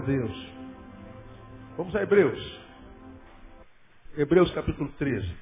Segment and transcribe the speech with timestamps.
[0.00, 0.46] A Deus.
[1.76, 2.60] Vamos a Hebreus.
[4.16, 5.36] Hebreus capítulo 13.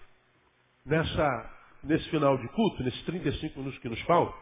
[0.85, 1.51] Nessa,
[1.85, 4.35] nesse final de culto, nesses 35 minutos que nos faltam,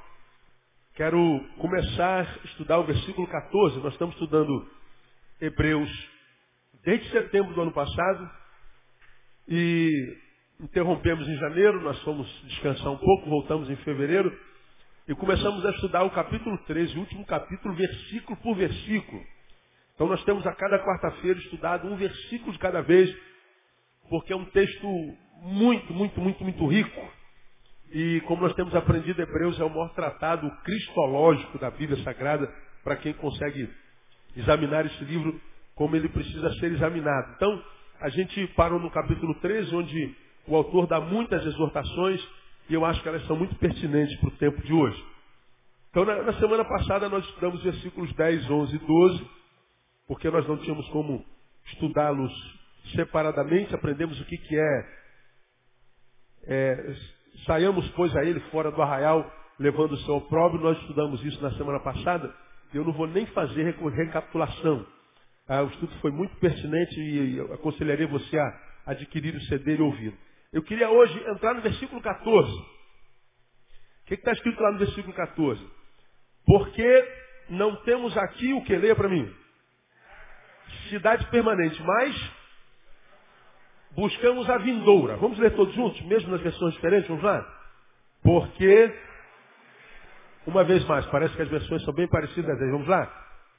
[0.94, 1.20] quero
[1.58, 3.78] começar a estudar o versículo 14.
[3.80, 4.66] Nós estamos estudando
[5.38, 6.08] Hebreus
[6.82, 8.30] desde setembro do ano passado
[9.46, 10.16] e
[10.60, 14.34] interrompemos em janeiro, nós fomos descansar um pouco, voltamos em fevereiro
[15.06, 19.35] e começamos a estudar o capítulo 13, o último capítulo, versículo por versículo.
[19.96, 23.12] Então nós temos a cada quarta-feira estudado um versículo de cada vez,
[24.10, 24.86] porque é um texto
[25.42, 27.10] muito, muito, muito, muito rico.
[27.90, 32.46] E como nós temos aprendido, Hebreus é o maior tratado cristológico da Bíblia Sagrada,
[32.84, 33.70] para quem consegue
[34.36, 35.40] examinar esse livro
[35.74, 37.32] como ele precisa ser examinado.
[37.36, 37.62] Então,
[38.00, 40.14] a gente parou no capítulo 13, onde
[40.46, 42.22] o autor dá muitas exortações,
[42.68, 45.02] e eu acho que elas são muito pertinentes para o tempo de hoje.
[45.88, 49.30] Então, na, na semana passada, nós estudamos versículos 10, 11 e 12,
[50.06, 51.24] porque nós não tínhamos como
[51.66, 52.32] estudá-los
[52.94, 54.88] separadamente, aprendemos o que, que é,
[56.44, 56.94] é
[57.44, 61.50] saiamos, pois, a ele fora do arraial, levando o seu opróbrio, nós estudamos isso na
[61.52, 62.32] semana passada,
[62.72, 64.86] eu não vou nem fazer recapitulação.
[65.48, 69.80] Ah, o estudo foi muito pertinente e eu aconselharia você a adquirir o CD e
[69.80, 70.14] ouvir.
[70.52, 72.50] Eu queria hoje entrar no versículo 14.
[72.50, 72.64] O
[74.06, 75.64] que está escrito lá no versículo 14?
[76.44, 77.08] Porque
[77.50, 78.76] não temos aqui o que?
[78.76, 79.32] Leia para mim
[80.88, 82.32] cidade permanente, mas
[83.92, 85.16] buscamos a vindoura.
[85.16, 87.44] Vamos ler todos juntos, mesmo nas versões diferentes, vamos lá?
[88.22, 88.94] Porque,
[90.46, 93.06] uma vez mais, parece que as versões são bem parecidas, vamos lá?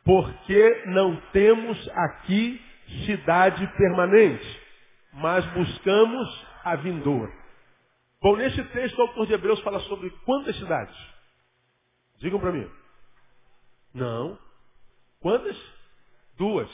[0.03, 2.61] Porque não temos aqui
[3.05, 4.61] cidade permanente,
[5.13, 7.31] mas buscamos a vindoura.
[8.21, 10.95] Bom, nesse texto o autor de Hebreus fala sobre quantas cidades?
[12.19, 12.69] Digam para mim.
[13.93, 14.37] Não.
[15.19, 15.57] Quantas?
[16.37, 16.69] Duas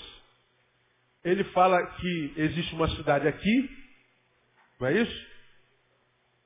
[1.23, 3.69] ele fala que existe uma cidade aqui,
[4.79, 5.27] não é isso?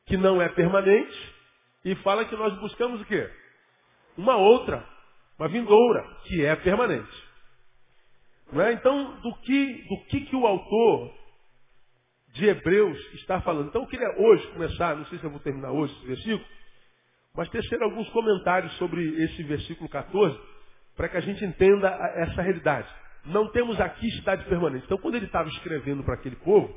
[0.05, 1.35] Que não é permanente,
[1.83, 3.29] e fala que nós buscamos o quê?
[4.15, 4.87] Uma outra,
[5.39, 7.27] uma vindoura, que é permanente.
[8.51, 8.73] Não é?
[8.73, 11.13] Então, do que, do que, que o autor
[12.33, 13.69] de Hebreus está falando?
[13.69, 16.45] Então, eu queria hoje começar, não sei se eu vou terminar hoje esse versículo,
[17.35, 20.39] mas tecer alguns comentários sobre esse versículo 14,
[20.95, 22.89] para que a gente entenda essa realidade
[23.27, 24.85] não temos aqui cidade permanente.
[24.85, 26.73] Então, quando ele estava escrevendo para aquele povo,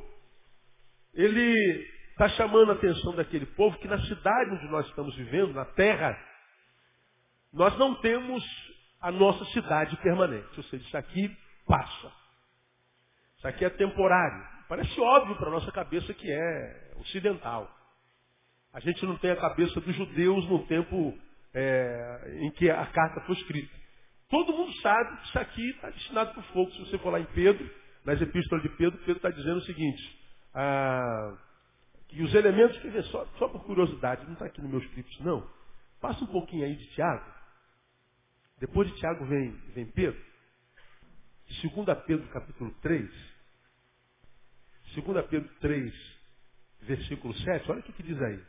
[1.14, 5.64] ele está chamando a atenção daquele povo que na cidade onde nós estamos vivendo, na
[5.64, 6.18] terra,
[7.52, 8.44] nós não temos
[9.00, 10.48] a nossa cidade permanente.
[10.56, 12.12] Ou seja, isso aqui passa.
[13.38, 14.46] Isso aqui é temporário.
[14.68, 17.68] Parece óbvio para a nossa cabeça que é ocidental.
[18.72, 21.18] A gente não tem a cabeça dos judeus no tempo
[21.52, 23.79] é, em que a carta foi escrita.
[24.30, 26.70] Todo mundo sabe que isso aqui está destinado para o fogo.
[26.70, 27.68] Se você for lá em Pedro,
[28.04, 30.20] nas epístolas de Pedro, Pedro está dizendo o seguinte,
[30.54, 31.36] ah,
[32.08, 35.22] que os elementos, quer dizer, só, só por curiosidade, não está aqui no meu script
[35.24, 35.44] não,
[36.00, 37.24] passa um pouquinho aí de Tiago.
[38.58, 40.20] Depois de Tiago vem, vem Pedro.
[41.62, 43.10] 2 Pedro capítulo 3.
[44.94, 45.94] 2 Pedro 3,
[46.82, 48.40] versículo 7, olha o que diz aí.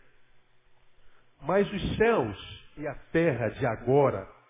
[1.42, 4.41] Mas os céus e a terra de agora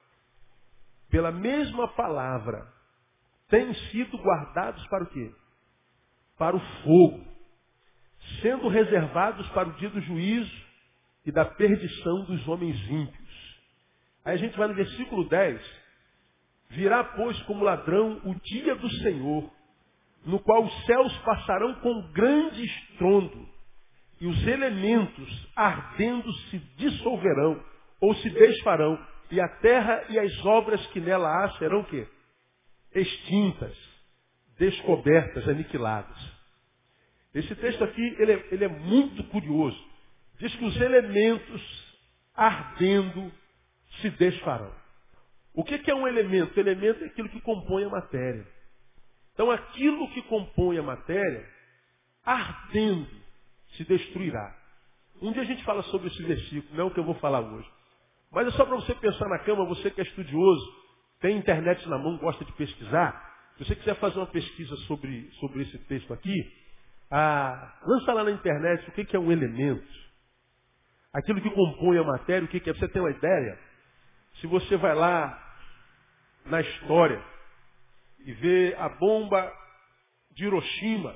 [1.12, 2.66] pela mesma palavra,
[3.50, 5.32] têm sido guardados para o quê?
[6.38, 7.24] Para o fogo,
[8.42, 10.66] sendo reservados para o dia do juízo
[11.26, 13.62] e da perdição dos homens ímpios.
[14.24, 15.82] Aí a gente vai no versículo 10.
[16.70, 19.52] Virá, pois, como ladrão o dia do Senhor,
[20.26, 23.50] no qual os céus passarão com grande estrondo,
[24.22, 27.62] e os elementos ardendo se dissolverão,
[28.00, 28.98] ou se desfarão,
[29.32, 32.06] e a terra e as obras que nela há serão o quê?
[32.94, 33.76] Extintas,
[34.58, 36.18] descobertas, aniquiladas.
[37.34, 39.82] Esse texto aqui, ele é, ele é muito curioso.
[40.38, 41.96] Diz que os elementos
[42.36, 43.32] ardendo
[44.02, 44.74] se desfarão.
[45.54, 46.56] O que, que é um elemento?
[46.56, 48.46] O elemento é aquilo que compõe a matéria.
[49.34, 51.48] Então aquilo que compõe a matéria,
[52.26, 53.10] ardendo,
[53.78, 54.56] se destruirá.
[55.22, 57.40] Um dia a gente fala sobre esse versículo, não é o que eu vou falar
[57.40, 57.70] hoje.
[58.32, 60.66] Mas é só para você pensar na cama, você que é estudioso,
[61.20, 63.30] tem internet na mão, gosta de pesquisar.
[63.58, 66.52] Se você quiser fazer uma pesquisa sobre, sobre esse texto aqui,
[67.12, 69.86] ah, lança lá na internet o que, que é um elemento.
[71.14, 72.74] Aquilo que compõe a matéria, o que, que é.
[72.74, 73.60] Você ter uma ideia,
[74.40, 75.38] se você vai lá
[76.46, 77.22] na história
[78.20, 79.52] e vê a bomba
[80.32, 81.14] de Hiroshima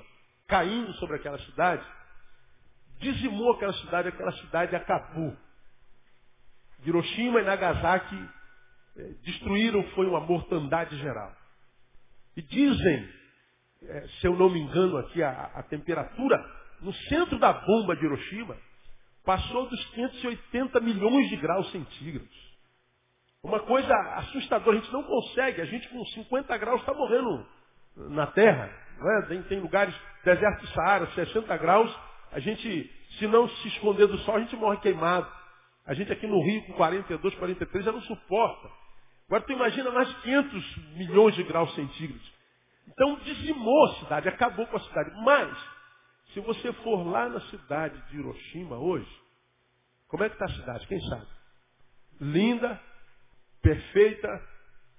[0.47, 1.85] caindo sobre aquela cidade,
[2.99, 5.35] dizimou aquela cidade, aquela cidade acabou.
[6.89, 8.29] Hiroshima e Nagasaki
[8.97, 11.33] eh, destruíram, foi uma mortandade geral.
[12.35, 13.09] E dizem,
[13.83, 16.43] é, se eu não me engano aqui, a, a temperatura
[16.81, 18.57] no centro da bomba de Hiroshima
[19.23, 22.45] passou dos 580 milhões de graus centígrados.
[23.41, 27.45] Uma coisa assustadora, a gente não consegue, a gente com 50 graus está morrendo
[27.95, 28.71] na Terra.
[28.99, 29.21] É?
[29.27, 29.93] Tem, tem, lugares,
[30.23, 31.95] deserto do Saara, 60 graus,
[32.31, 35.27] a gente, se não se esconder do sol, a gente morre queimado.
[35.85, 38.69] A gente aqui no Rio com 42, 43 já não suporta.
[39.27, 42.33] Agora tu imagina mais 500 milhões de graus centígrados.
[42.87, 45.11] Então dizimou a cidade, acabou com a cidade.
[45.23, 45.57] Mas,
[46.33, 49.09] se você for lá na cidade de Hiroshima hoje,
[50.07, 50.87] como é que está a cidade?
[50.87, 51.27] Quem sabe?
[52.19, 52.81] Linda,
[53.61, 54.27] perfeita,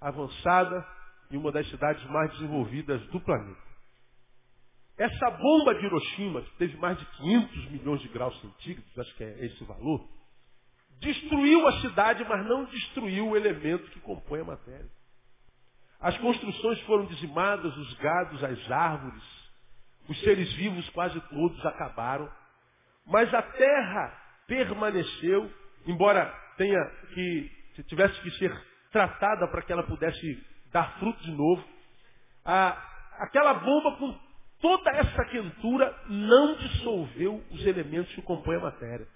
[0.01, 0.87] avançada
[1.31, 3.67] e uma das cidades mais desenvolvidas do planeta.
[4.99, 9.25] Essa bomba de Hiroshima, que teve mais de 500 milhões de graus centígrados, acho que
[9.25, 10.09] é esse o valor,
[11.01, 14.91] destruiu a cidade, mas não destruiu o elemento que compõe a matéria.
[16.01, 19.23] As construções foram dizimadas, os gados, as árvores,
[20.09, 22.31] os seres vivos quase todos acabaram,
[23.07, 25.51] mas a terra permaneceu,
[25.87, 26.27] embora
[26.57, 26.79] tenha
[27.15, 28.53] que se tivesse que ser
[28.91, 31.65] tratada para que ela pudesse dar fruto de novo,
[32.45, 32.71] a,
[33.19, 34.19] aquela bomba com
[34.61, 39.07] toda essa quentura não dissolveu os elementos que compõem a matéria.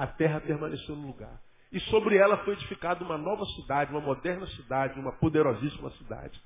[0.00, 1.38] A terra permaneceu no lugar.
[1.70, 6.40] E sobre ela foi edificada uma nova cidade, uma moderna cidade, uma poderosíssima cidade.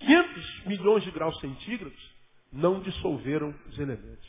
[0.00, 2.14] 500 milhões de graus centígrados
[2.52, 4.28] não dissolveram os elementos.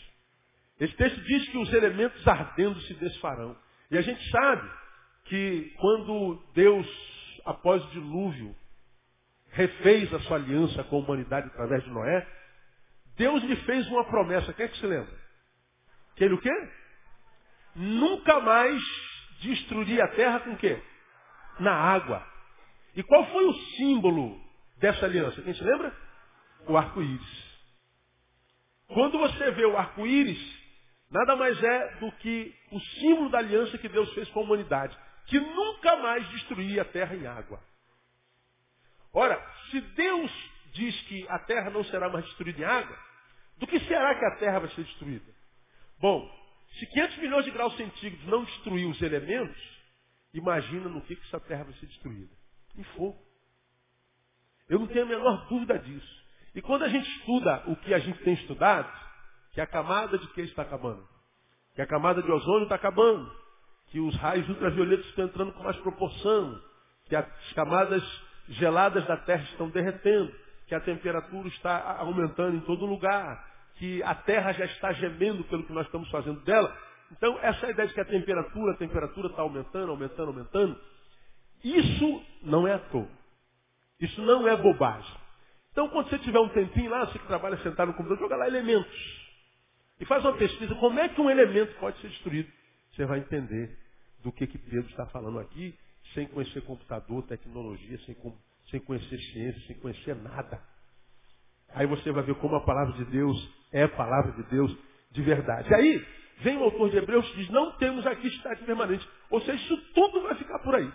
[0.79, 3.53] Esse texto diz que os elementos ardendo se desfarão.
[3.91, 4.71] E a gente sabe
[5.25, 6.87] que quando Deus,
[7.43, 8.55] após o dilúvio,
[9.49, 12.25] refez a sua aliança com a humanidade através de Noé,
[13.17, 14.53] Deus lhe fez uma promessa.
[14.53, 15.13] Quem é que se lembra?
[16.15, 16.49] Que ele o quê?
[17.75, 18.81] Nunca mais
[19.41, 20.81] destruiria a terra com o quê?
[21.59, 22.25] Na água.
[22.95, 24.39] E qual foi o símbolo
[24.77, 25.41] dessa aliança?
[25.41, 25.93] Quem se lembra?
[26.67, 27.55] O arco-íris.
[28.87, 30.39] Quando você vê o arco-íris,
[31.11, 34.97] nada mais é do que o símbolo da aliança que Deus fez com a humanidade
[35.25, 37.59] que nunca mais destruía a terra em água.
[39.11, 39.41] Ora,
[39.71, 40.31] se Deus
[40.73, 42.97] diz que a terra não será mais destruída em água,
[43.57, 45.33] do que será que a terra vai ser destruída?
[45.99, 46.29] Bom,
[46.79, 49.61] se 500 milhões de graus centígrados não destruir os elementos,
[50.33, 52.33] imagina no que, que essa terra vai ser destruída.
[52.77, 53.17] Em fogo.
[54.67, 56.25] Eu não tenho a menor dúvida disso.
[56.53, 58.91] E quando a gente estuda o que a gente tem estudado,
[59.51, 61.07] que a camada de que está acabando?
[61.75, 63.45] Que a camada de ozônio está acabando
[63.95, 66.61] que os raios ultravioletos estão entrando com mais proporção,
[67.05, 68.03] que as camadas
[68.49, 70.33] geladas da Terra estão derretendo,
[70.67, 73.41] que a temperatura está aumentando em todo lugar,
[73.75, 76.75] que a Terra já está gemendo pelo que nós estamos fazendo dela.
[77.11, 80.79] Então, essa ideia de que a temperatura, a temperatura está aumentando, aumentando, aumentando,
[81.63, 83.09] isso não é à toa.
[83.99, 85.15] Isso não é bobagem.
[85.71, 88.47] Então, quando você tiver um tempinho lá, você que trabalha sentado no computador, joga lá
[88.47, 89.25] elementos.
[89.99, 92.51] E faz uma pesquisa, como é que um elemento pode ser destruído?
[92.93, 93.77] Você vai entender
[94.23, 95.77] do que, que Pedro está falando aqui,
[96.13, 98.15] sem conhecer computador, tecnologia, sem,
[98.69, 100.61] sem conhecer ciência, sem conhecer nada.
[101.69, 104.75] Aí você vai ver como a palavra de Deus é palavra de Deus
[105.11, 105.69] de verdade.
[105.69, 106.07] E aí,
[106.39, 109.07] vem o autor de Hebreus e diz, não temos aqui estádio permanente.
[109.29, 110.91] Ou seja, isso tudo vai ficar por aí.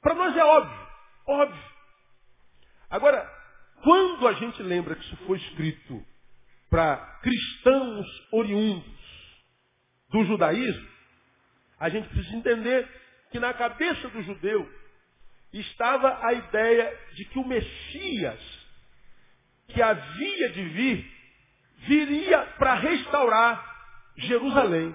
[0.00, 0.86] Para nós é óbvio,
[1.26, 1.62] óbvio.
[2.88, 3.28] Agora,
[3.82, 6.04] quando a gente lembra que isso foi escrito
[6.70, 8.98] para cristãos oriundos
[10.10, 10.88] do judaísmo,
[11.78, 12.88] a gente precisa entender
[13.30, 14.68] que na cabeça do judeu
[15.52, 18.68] estava a ideia de que o Messias,
[19.68, 21.17] que havia de vir,
[21.78, 23.68] viria para restaurar
[24.16, 24.94] Jerusalém,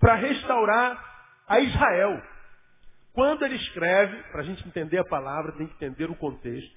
[0.00, 1.14] para restaurar
[1.46, 2.22] a Israel.
[3.12, 6.74] Quando ele escreve, para a gente entender a palavra, tem que entender o contexto.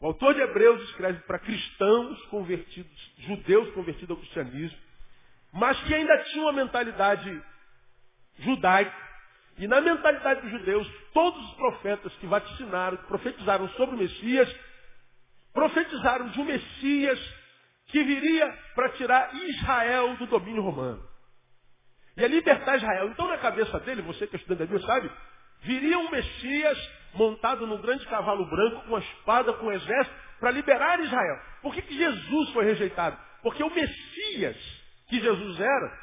[0.00, 4.78] O autor de Hebreus escreve para cristãos convertidos, judeus convertidos ao cristianismo,
[5.52, 7.42] mas que ainda tinham uma mentalidade
[8.38, 9.10] judaica.
[9.58, 14.56] E na mentalidade dos judeus, todos os profetas que vaticinaram, que profetizaram sobre o Messias,
[15.52, 17.39] profetizaram de um Messias
[17.90, 21.02] que viria para tirar Israel do domínio romano.
[22.16, 23.08] E a libertar Israel.
[23.08, 25.10] Então na cabeça dele, você que é estudante da Bíblia sabe,
[25.62, 30.50] viria um Messias montado num grande cavalo branco, com uma espada, com um exército, para
[30.50, 31.38] liberar Israel.
[31.62, 33.18] Por que, que Jesus foi rejeitado?
[33.42, 34.56] Porque o Messias
[35.08, 35.98] que Jesus era,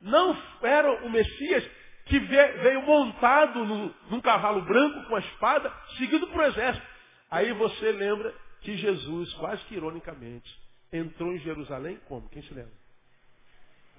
[0.00, 1.68] não era o Messias
[2.06, 6.86] que veio montado num, num cavalo branco com a espada, seguido por um exército.
[7.30, 10.48] Aí você lembra que Jesus, quase que ironicamente,
[10.92, 12.28] entrou em Jerusalém como?
[12.28, 12.72] Quem se lembra?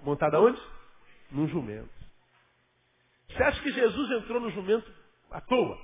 [0.01, 0.61] Montado aonde?
[1.31, 1.89] Num jumento.
[3.29, 4.91] Você acha que Jesus entrou no jumento
[5.29, 5.77] à toa?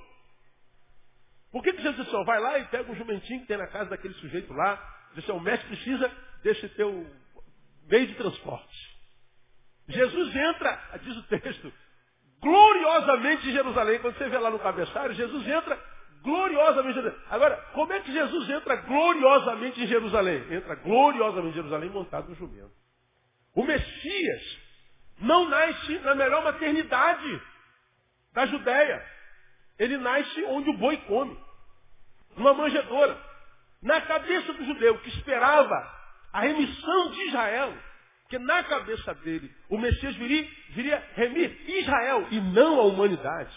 [1.52, 3.68] Por que, que Jesus disse, ó, vai lá e pega um jumentinho que tem na
[3.68, 4.76] casa daquele sujeito lá,
[5.14, 6.10] diz o mestre precisa
[6.42, 7.06] desse teu
[7.88, 8.96] meio de transporte.
[9.88, 11.72] Jesus entra, diz o texto,
[12.40, 14.00] gloriosamente em Jerusalém.
[14.00, 15.80] Quando você vê lá no cabeçalho, Jesus entra
[16.26, 16.98] gloriosamente.
[17.30, 20.44] Agora, como é que Jesus entra gloriosamente em Jerusalém?
[20.52, 22.72] Entra gloriosamente em Jerusalém montado no jumento.
[23.54, 24.58] O Messias
[25.20, 27.40] não nasce na melhor maternidade
[28.34, 29.06] da Judéia.
[29.78, 31.38] Ele nasce onde o boi come.
[32.36, 33.16] Numa manjedoura.
[33.80, 35.94] Na cabeça do judeu que esperava
[36.32, 37.72] a remissão de Israel,
[38.22, 43.54] porque na cabeça dele o Messias viria, viria remir Israel e não a humanidade.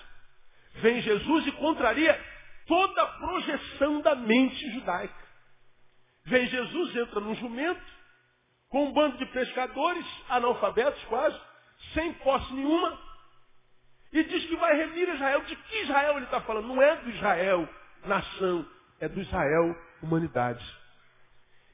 [0.76, 2.18] Vem Jesus e contraria
[2.70, 5.28] toda a projeção da mente judaica.
[6.26, 7.82] Vem Jesus, entra num jumento,
[8.70, 11.38] com um bando de pescadores, analfabetos quase,
[11.96, 12.98] sem posse nenhuma,
[14.14, 15.42] e diz que vai remir Israel.
[15.42, 16.68] De que Israel ele está falando?
[16.68, 17.68] Não é do Israel,
[18.06, 18.66] nação,
[19.00, 20.64] é do Israel, humanidade.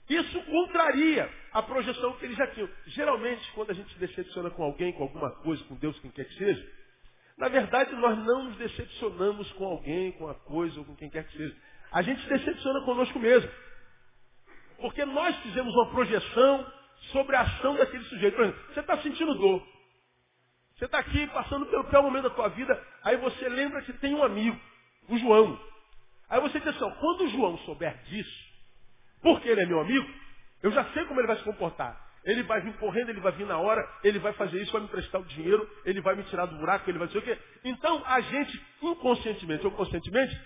[0.10, 2.70] Isso contraria a projeção que eles já tinham.
[2.88, 6.26] Geralmente, quando a gente se decepciona com alguém, com alguma coisa, com Deus, quem quer
[6.26, 6.72] que seja,
[7.38, 11.26] na verdade nós não nos decepcionamos com alguém, com a coisa ou com quem quer
[11.28, 11.56] que seja.
[11.92, 13.50] A gente se decepciona conosco mesmo.
[14.78, 16.72] Porque nós fizemos uma projeção
[17.12, 18.36] sobre a ação daquele sujeito.
[18.36, 19.66] Por exemplo, você está sentindo dor.
[20.78, 24.14] Você está aqui passando pelo pior momento da tua vida, aí você lembra que tem
[24.14, 24.60] um amigo,
[25.08, 25.58] o João.
[26.30, 28.46] Aí você diz assim, quando o João souber disso,
[29.22, 30.06] porque ele é meu amigo,
[30.62, 32.05] eu já sei como ele vai se comportar.
[32.26, 34.88] Ele vai vir correndo, ele vai vir na hora, ele vai fazer isso, vai me
[34.88, 37.38] emprestar o dinheiro, ele vai me tirar do buraco, ele vai dizer o quê.
[37.64, 40.40] Então a gente, inconscientemente ou conscientemente,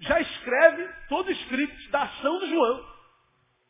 [0.00, 2.84] já escreve todo o script da ação do João.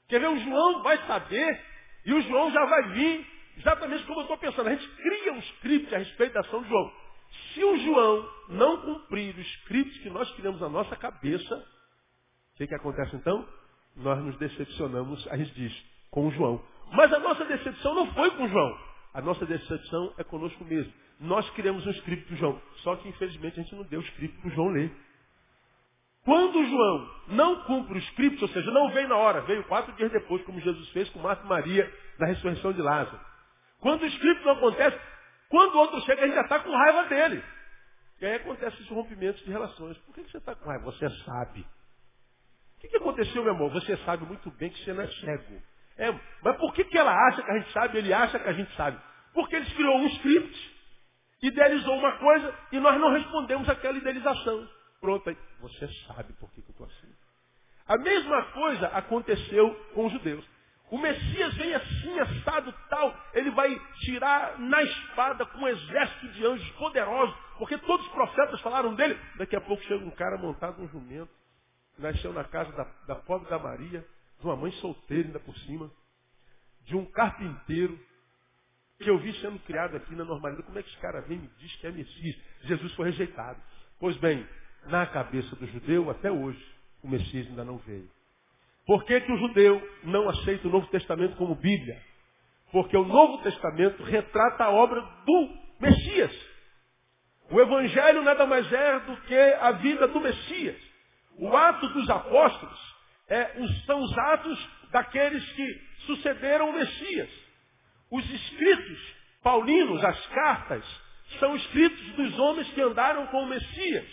[0.09, 0.29] Quer ver?
[0.29, 1.61] O João vai saber
[2.07, 3.27] e o João já vai vir
[3.59, 4.69] exatamente como eu estou pensando.
[4.69, 6.93] A gente cria um script a respeito da ação do João.
[7.53, 12.67] Se o João não cumprir o script que nós criamos na nossa cabeça, o que,
[12.67, 13.47] que acontece então?
[13.99, 15.73] nós nos decepcionamos, a gente diz,
[16.11, 16.63] com o João.
[16.93, 18.79] Mas a nossa decepção não foi com João.
[19.15, 20.93] A nossa decepção é conosco mesmo.
[21.21, 22.63] Nós criamos um script para João.
[22.77, 24.93] Só que, infelizmente, a gente não deu o script para João ler.
[26.25, 30.13] Quando João não cumpre o script, ou seja, não veio na hora, veio quatro dias
[30.13, 33.19] depois, como Jesus fez com Marta e Maria na ressurreição de Lázaro.
[33.81, 34.99] Quando o script não acontece,
[35.49, 37.43] quando o outro chega, a gente já está com raiva dele.
[38.21, 39.97] E aí acontece esses rompimentos de relações.
[39.99, 40.85] Por que você está com raiva?
[40.85, 41.61] Você sabe.
[42.77, 43.71] O que aconteceu, meu amor?
[43.73, 45.63] Você sabe muito bem que você não é cego.
[45.99, 48.53] É, mas por que, que ela acha que a gente sabe ele acha que a
[48.53, 48.99] gente sabe?
[49.35, 50.77] Porque eles criou um script,
[51.43, 54.69] idealizou uma coisa e nós não respondemos aquela idealização.
[55.01, 57.13] Pronto, aí você sabe por que, que eu estou assim.
[57.87, 60.45] A mesma coisa aconteceu com os judeus.
[60.91, 66.47] O Messias vem assim, assado tal, ele vai tirar na espada com um exército de
[66.47, 69.19] anjos poderosos, porque todos os profetas falaram dele.
[69.37, 71.31] Daqui a pouco chega um cara montado num jumento,
[71.99, 74.07] nasceu na casa da, da pobre da Maria,
[74.39, 75.91] de uma mãe solteira ainda por cima,
[76.87, 77.99] de um carpinteiro,
[79.01, 80.67] que eu vi sendo criado aqui na normalidade.
[80.67, 82.37] Como é que esse cara vem e me diz que é Messias?
[82.63, 83.61] Jesus foi rejeitado.
[84.01, 84.47] Pois bem,
[84.87, 86.65] na cabeça do judeu, até hoje,
[87.03, 88.11] o Messias ainda não veio.
[88.87, 92.01] Por que, que o judeu não aceita o Novo Testamento como Bíblia?
[92.73, 96.33] Porque o Novo Testamento retrata a obra do Messias.
[97.51, 100.77] O Evangelho nada mais é do que a vida do Messias.
[101.37, 102.88] O ato dos apóstolos
[103.29, 103.51] é,
[103.87, 107.31] são os atos daqueles que sucederam o Messias.
[108.11, 110.85] Os escritos paulinos, as cartas,
[111.39, 114.07] são escritos dos homens que andaram com o Messias.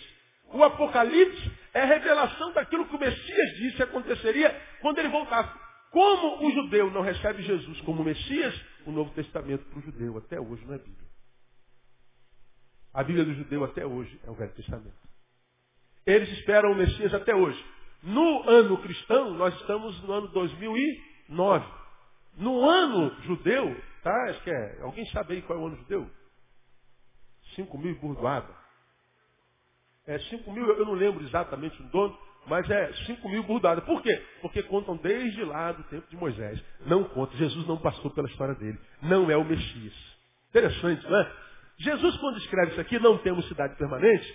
[0.52, 5.50] O Apocalipse é a revelação daquilo que o Messias disse aconteceria quando ele voltasse.
[5.90, 8.54] Como o judeu não recebe Jesus como Messias,
[8.84, 11.06] o Novo Testamento para o judeu até hoje não é Bíblia.
[12.92, 14.96] A Bíblia do judeu até hoje é o Velho Testamento.
[16.06, 17.62] Eles esperam o Messias até hoje.
[18.06, 21.66] No ano cristão, nós estamos no ano 2009.
[22.36, 24.14] No ano judeu, tá?
[24.30, 24.78] Acho que é.
[24.82, 26.08] Alguém sabe aí qual é o ano judeu?
[27.56, 28.54] 5 mil burdoada.
[30.06, 33.82] É 5 mil, eu não lembro exatamente o dono, mas é 5 mil burdoada.
[33.82, 34.22] Por quê?
[34.40, 36.62] Porque contam desde lá do tempo de Moisés.
[36.86, 37.36] Não conta.
[37.36, 38.78] Jesus não passou pela história dele.
[39.02, 39.94] Não é o Messias.
[40.50, 41.32] Interessante, não é?
[41.78, 44.32] Jesus, quando escreve isso aqui, não temos cidade permanente,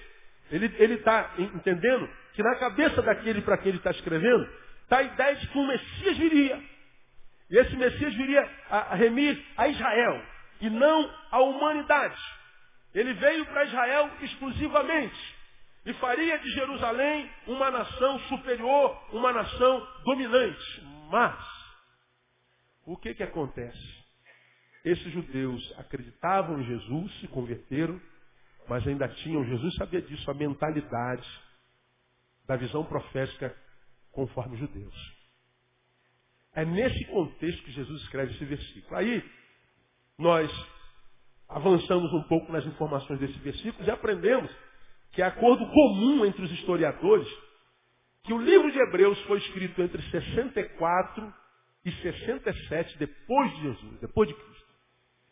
[0.51, 4.47] ele está entendendo que na cabeça daquele para quem ele está escrevendo,
[4.83, 6.61] está a ideia de que um Messias viria.
[7.49, 10.25] E esse Messias viria a, remir a Israel
[10.61, 12.21] e não a humanidade.
[12.93, 15.35] Ele veio para Israel exclusivamente
[15.85, 20.83] e faria de Jerusalém uma nação superior, uma nação dominante.
[21.09, 21.39] Mas,
[22.85, 24.01] o que que acontece?
[24.85, 27.99] Esses judeus acreditavam em Jesus, se converteram,
[28.67, 31.27] mas ainda tinham, Jesus sabia disso, a mentalidade
[32.47, 33.55] da visão profética
[34.11, 35.21] conforme os judeus.
[36.53, 38.95] É nesse contexto que Jesus escreve esse versículo.
[38.97, 39.23] Aí,
[40.17, 40.51] nós
[41.47, 44.51] avançamos um pouco nas informações desse versículo e aprendemos
[45.11, 47.27] que é acordo comum entre os historiadores
[48.23, 51.33] que o livro de Hebreus foi escrito entre 64
[51.83, 54.71] e 67 depois de Jesus, depois de Cristo.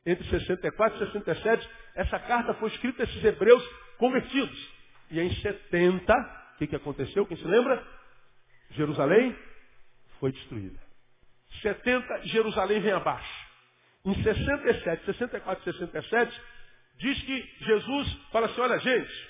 [0.06, 3.64] Entre 64 e 67, essa carta foi escrita a esses hebreus
[3.98, 4.70] convertidos.
[5.12, 7.26] E em 70, o que, que aconteceu?
[7.26, 7.82] Quem se lembra?
[8.72, 9.36] Jerusalém
[10.20, 10.78] foi destruída.
[11.62, 13.50] 70, Jerusalém vem abaixo.
[14.06, 16.42] Em 67, 64 e 67,
[16.98, 19.30] diz que Jesus fala assim, olha gente,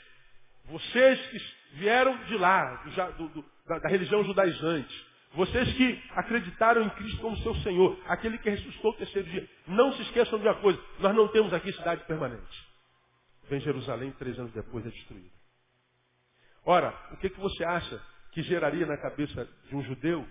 [0.66, 1.38] vocês que
[1.78, 2.84] vieram de lá,
[3.18, 8.38] do, do, da, da religião judaizante, vocês que acreditaram em Cristo como seu Senhor, aquele
[8.40, 11.72] que ressuscitou o terceiro dia, não se esqueçam de uma coisa, nós não temos aqui
[11.74, 12.68] cidade permanente.
[13.48, 15.39] Vem Jerusalém, três anos depois é destruída.
[16.70, 18.00] Ora, o que, que você acha
[18.32, 20.24] que geraria na cabeça de um judeu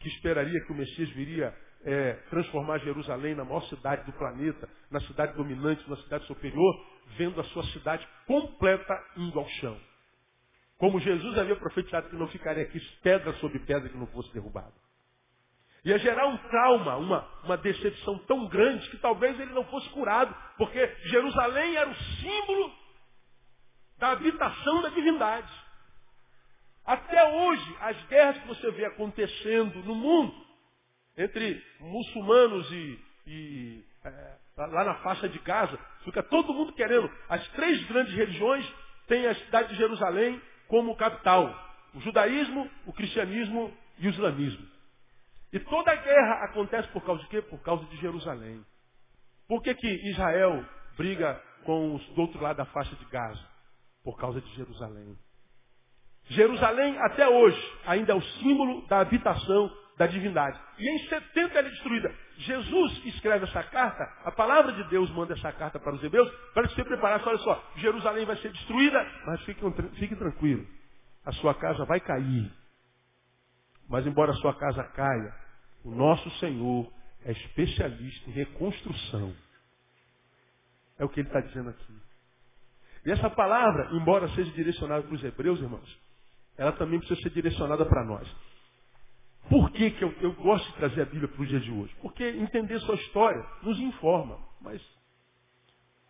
[0.00, 5.00] que esperaria que o Messias viria é, transformar Jerusalém na maior cidade do planeta, na
[5.00, 6.82] cidade dominante, na cidade superior,
[7.18, 9.78] vendo a sua cidade completa indo ao chão?
[10.78, 14.72] Como Jesus havia profetizado que não ficaria aqui pedra sobre pedra que não fosse derrubada.
[15.84, 20.34] Ia gerar um trauma, uma, uma decepção tão grande que talvez ele não fosse curado,
[20.56, 22.72] porque Jerusalém era o símbolo
[23.98, 25.61] da habitação da divindade.
[26.84, 30.34] Até hoje, as guerras que você vê acontecendo no mundo,
[31.16, 37.10] entre muçulmanos e, e é, lá na faixa de Gaza, fica todo mundo querendo.
[37.28, 38.66] As três grandes religiões
[39.06, 41.54] têm a cidade de Jerusalém como capital.
[41.94, 44.66] O judaísmo, o cristianismo e o islamismo.
[45.52, 47.42] E toda a guerra acontece por causa de quê?
[47.42, 48.64] Por causa de Jerusalém.
[49.46, 50.64] Por que, que Israel
[50.96, 53.46] briga com os do outro lado da faixa de Gaza?
[54.02, 55.16] Por causa de Jerusalém.
[56.28, 60.58] Jerusalém, até hoje, ainda é o símbolo da habitação da divindade.
[60.78, 62.14] E em 70 ela é destruída.
[62.38, 66.66] Jesus escreve essa carta, a palavra de Deus manda essa carta para os hebreus, para
[66.66, 69.60] que você preparasse, olha só, Jerusalém vai ser destruída, mas fique,
[69.98, 70.66] fique tranquilo,
[71.24, 72.50] a sua casa vai cair.
[73.88, 75.34] Mas embora a sua casa caia,
[75.84, 76.90] o nosso Senhor
[77.24, 79.34] é especialista em reconstrução.
[80.98, 81.94] É o que ele está dizendo aqui.
[83.04, 85.98] E essa palavra, embora seja direcionada para os hebreus, irmãos,
[86.56, 88.28] ela também precisa ser direcionada para nós.
[89.48, 91.94] Por que, que eu, eu gosto de trazer a Bíblia para o dia de hoje?
[92.00, 94.38] Porque entender sua história nos informa.
[94.60, 94.80] Mas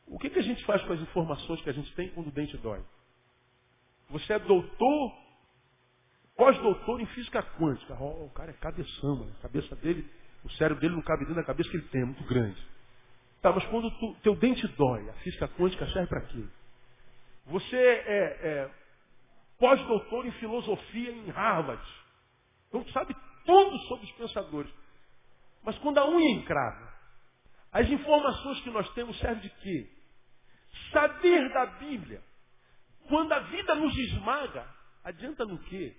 [0.07, 2.33] o que, que a gente faz com as informações que a gente tem quando o
[2.33, 2.81] dente dói?
[4.11, 5.13] Você é doutor,
[6.37, 7.97] pós-doutor em física quântica.
[7.99, 9.33] Oh, o cara é cabeção, mano.
[9.39, 10.07] A cabeça dele,
[10.45, 12.61] o cérebro dele não cabe dentro da cabeça que ele tem, é muito grande.
[13.41, 16.45] Tá, mas quando o teu dente dói, a física quântica serve para quê?
[17.47, 18.71] Você é, é
[19.63, 21.81] pós-doutor em filosofia em Harvard.
[22.67, 23.15] Então sabe
[23.47, 24.73] tudo sobre os pensadores.
[25.63, 26.93] Mas quando a unha encrava,
[27.71, 29.89] as informações que nós temos servem de quê?
[30.91, 32.21] Saber da Bíblia.
[33.09, 34.67] Quando a vida nos esmaga,
[35.05, 35.97] adianta no quê?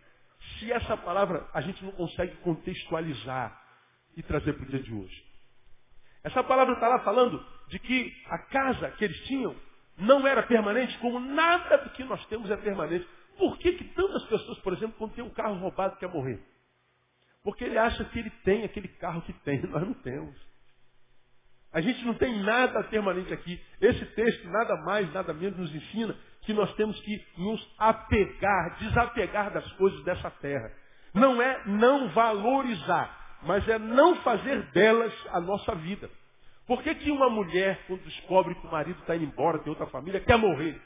[0.60, 3.64] Se essa palavra a gente não consegue contextualizar
[4.18, 5.26] e trazer para o dia de hoje.
[6.22, 9.56] Essa palavra está lá falando de que a casa que eles tinham
[9.98, 13.08] não era permanente, como nada do que nós temos é permanente.
[13.38, 16.40] Por que, que tantas pessoas, por exemplo, quando tem um carro roubado, quer morrer?
[17.44, 20.36] Porque ele acha que ele tem aquele carro que tem, nós não temos.
[21.74, 23.60] A gente não tem nada permanente aqui.
[23.82, 29.52] Esse texto, nada mais, nada menos, nos ensina que nós temos que nos apegar, desapegar
[29.52, 30.72] das coisas dessa terra.
[31.14, 36.10] Não é não valorizar, mas é não fazer delas a nossa vida.
[36.68, 39.88] Por que, que uma mulher, quando descobre que o marido está indo embora, tem outra
[39.88, 40.80] família, quer morrer?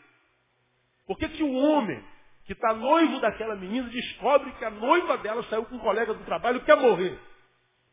[1.06, 2.04] Por que, que o homem,
[2.48, 6.24] que está noivo daquela menina, descobre que a noiva dela saiu com um colega do
[6.24, 7.20] trabalho quer morrer?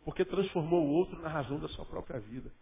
[0.04, 2.52] Porque transformou o outro na razão da sua própria vida.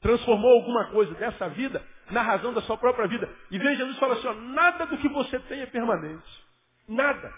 [0.00, 3.32] Transformou alguma coisa dessa vida na razão da sua própria vida.
[3.48, 6.44] E veja, Jesus fala assim, ó, nada do que você tem é permanente.
[6.88, 7.32] Nada.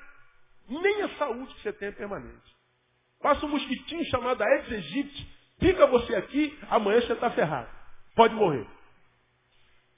[0.69, 2.57] Nem a saúde que você tem é permanente.
[3.21, 7.69] Passa um mosquitinho chamado Aedes aegypti, fica você aqui, amanhã você está ferrado.
[8.15, 8.67] Pode morrer.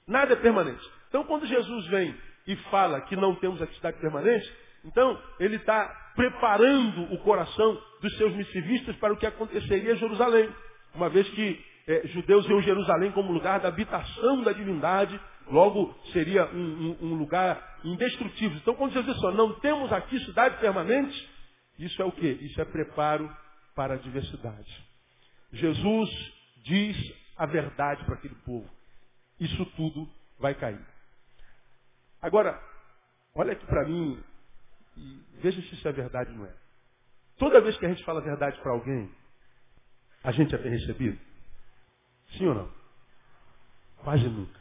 [0.05, 0.85] Nada é permanente.
[1.07, 4.51] Então quando Jesus vem e fala que não temos a cidade permanente,
[4.83, 10.49] então ele está preparando o coração dos seus missivistas para o que aconteceria em Jerusalém.
[10.95, 16.45] Uma vez que é, judeus viam Jerusalém como lugar da habitação da divindade, logo seria
[16.47, 18.57] um, um, um lugar indestrutível.
[18.57, 21.29] Então quando Jesus diz, não temos aqui cidade permanente,
[21.77, 22.27] isso é o que?
[22.27, 23.29] Isso é preparo
[23.75, 24.83] para a diversidade.
[25.53, 26.09] Jesus
[26.63, 26.97] diz
[27.37, 28.67] a verdade para aquele povo.
[29.39, 30.09] Isso tudo
[30.39, 30.98] vai cair.
[32.21, 32.61] Agora,
[33.33, 34.21] olha aqui para mim
[34.97, 36.53] e veja se isso é verdade ou não é.
[37.37, 39.09] Toda vez que a gente fala a verdade para alguém,
[40.23, 41.17] a gente é bem recebido?
[42.37, 42.73] Sim ou não?
[44.03, 44.59] Quase nunca.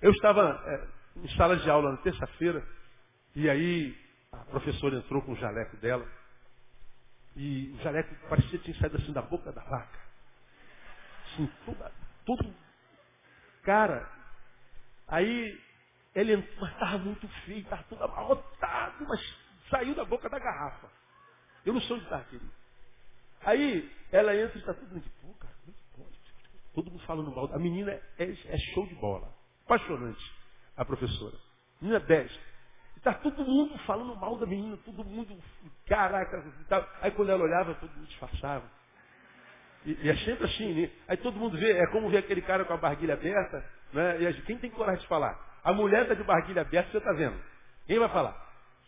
[0.00, 0.88] Eu estava é,
[1.20, 2.66] em sala de aula na terça-feira,
[3.36, 3.96] e aí
[4.32, 6.06] a professora entrou com o jaleco dela,
[7.36, 9.98] e o jaleco parecia que tinha saído assim da boca da vaca.
[11.26, 11.50] Assim,
[12.26, 12.54] todo.
[13.62, 14.10] Cara,
[15.06, 15.58] aí
[16.14, 19.20] ele entrou, mas estava muito feio, estava todo amarrotado, mas
[19.70, 20.88] saiu da boca da garrafa.
[21.64, 22.50] Eu não sou de estar, querido.
[23.44, 26.18] Aí ela entra e está tudo mundo, pô, cara, como pode?
[26.74, 27.52] Todo mundo falando mal.
[27.54, 29.32] A menina é, é show de bola.
[29.64, 30.22] Apaixonante,
[30.76, 31.36] a professora.
[31.80, 32.40] Menina 10.
[32.96, 35.36] Está todo mundo falando mal da menina, todo mundo,
[35.86, 36.44] caraca,
[37.00, 38.64] aí quando ela olhava, todo mundo disfarçava.
[39.84, 40.90] E, e é sempre assim, né?
[41.08, 44.22] Aí todo mundo vê, é como ver aquele cara com a barguilha aberta, né?
[44.22, 45.51] E quem tem coragem de falar?
[45.64, 47.40] A mulher está de barguilha aberta, você está vendo.
[47.86, 48.36] Quem vai falar?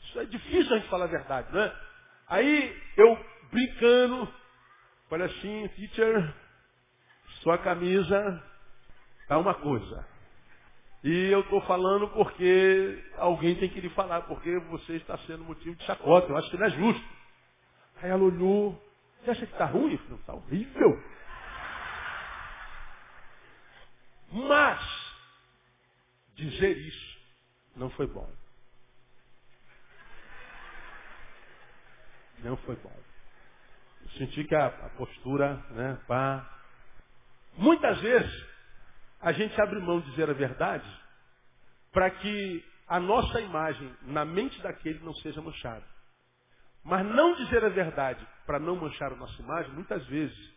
[0.02, 1.72] Isso é difícil a gente falar a verdade, né?
[2.28, 3.18] Aí eu
[3.50, 4.28] brincando,
[5.10, 6.34] olha assim, teacher,
[7.42, 8.42] sua camisa
[9.28, 10.06] tá uma coisa.
[11.04, 15.76] E eu estou falando porque alguém tem que lhe falar, porque você está sendo motivo
[15.76, 16.32] de chacota.
[16.32, 17.04] Eu acho que não é justo.
[18.02, 18.82] Aí ela olhou.
[19.22, 19.98] Você acha que está ruim?
[19.98, 21.04] Falei, está horrível.
[24.32, 25.03] Mas,
[26.34, 27.18] dizer isso
[27.76, 28.30] não foi bom.
[32.38, 32.96] Não foi bom.
[34.02, 36.50] Eu senti que a, a postura, né, pá.
[37.56, 38.46] Muitas vezes,
[39.20, 40.88] a gente abre mão de dizer a verdade
[41.92, 45.86] para que a nossa imagem na mente daquele não seja manchada.
[46.82, 50.54] Mas não dizer a verdade para não manchar a nossa imagem, muitas vezes,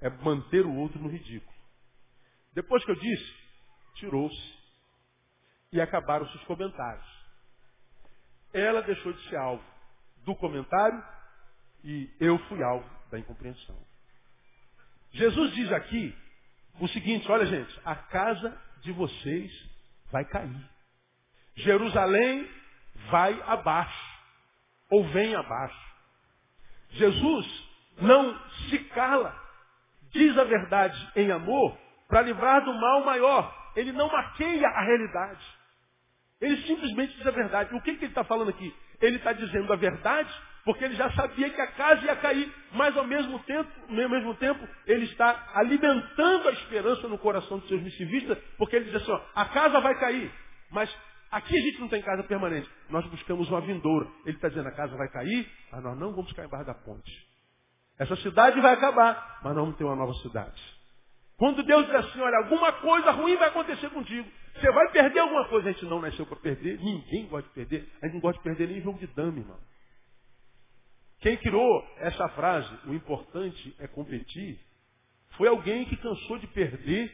[0.00, 1.52] é manter o outro no ridículo.
[2.54, 3.34] Depois que eu disse,
[3.96, 4.59] tirou-se
[5.72, 7.06] e acabaram-se os comentários.
[8.52, 9.64] Ela deixou de ser alvo
[10.24, 11.02] do comentário
[11.84, 13.76] e eu fui alvo da incompreensão.
[15.12, 16.16] Jesus diz aqui
[16.80, 19.52] o seguinte, olha gente, a casa de vocês
[20.10, 20.70] vai cair.
[21.56, 22.48] Jerusalém
[23.10, 24.20] vai abaixo,
[24.90, 25.90] ou vem abaixo.
[26.90, 27.68] Jesus
[28.00, 29.36] não se cala,
[30.10, 31.76] diz a verdade em amor
[32.08, 33.56] para livrar do mal maior.
[33.76, 35.59] Ele não maqueia a realidade.
[36.40, 37.74] Ele simplesmente diz a verdade.
[37.74, 38.74] O que, que ele está falando aqui?
[39.00, 40.30] Ele está dizendo a verdade
[40.64, 44.34] porque ele já sabia que a casa ia cair, mas ao mesmo tempo, ao mesmo
[44.34, 49.10] tempo, ele está alimentando a esperança no coração dos seus missivistas, porque ele diz assim,
[49.10, 50.30] ó, a casa vai cair,
[50.70, 50.94] mas
[51.30, 54.06] aqui a gente não tem casa permanente, nós buscamos uma vindoura.
[54.26, 57.10] Ele está dizendo, a casa vai cair, mas nós não vamos ficar embaixo da ponte.
[57.98, 60.79] Essa cidade vai acabar, mas nós vamos ter uma nova cidade.
[61.40, 64.30] Quando Deus diz assim, olha, alguma coisa ruim vai acontecer contigo.
[64.54, 65.70] Você vai perder alguma coisa.
[65.70, 66.78] A gente não nasceu para perder.
[66.78, 67.88] Ninguém gosta de perder.
[68.02, 69.58] A gente não gosta de perder nem jogo de dama, irmão.
[71.20, 74.60] Quem criou essa frase, o importante é competir,
[75.38, 77.10] foi alguém que cansou de perder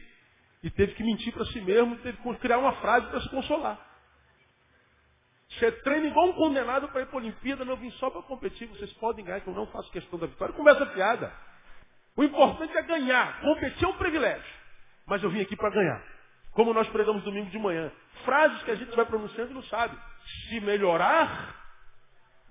[0.61, 3.79] e teve que mentir para si mesmo teve que criar uma frase para se consolar.
[5.51, 8.67] Você treina igual um condenado para ir para a Olimpíada, não vim só para competir,
[8.67, 10.53] vocês podem ganhar, que eu não faço questão da vitória.
[10.53, 11.46] Conversa piada.
[12.17, 13.39] O importante é ganhar.
[13.41, 14.57] Competir é um privilégio.
[15.05, 16.01] Mas eu vim aqui para ganhar.
[16.51, 17.91] Como nós pregamos domingo de manhã.
[18.25, 19.95] Frases que a gente vai pronunciando e não sabe.
[20.49, 21.55] Se melhorar,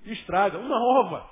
[0.05, 0.57] estraga.
[0.59, 1.29] Uma ova.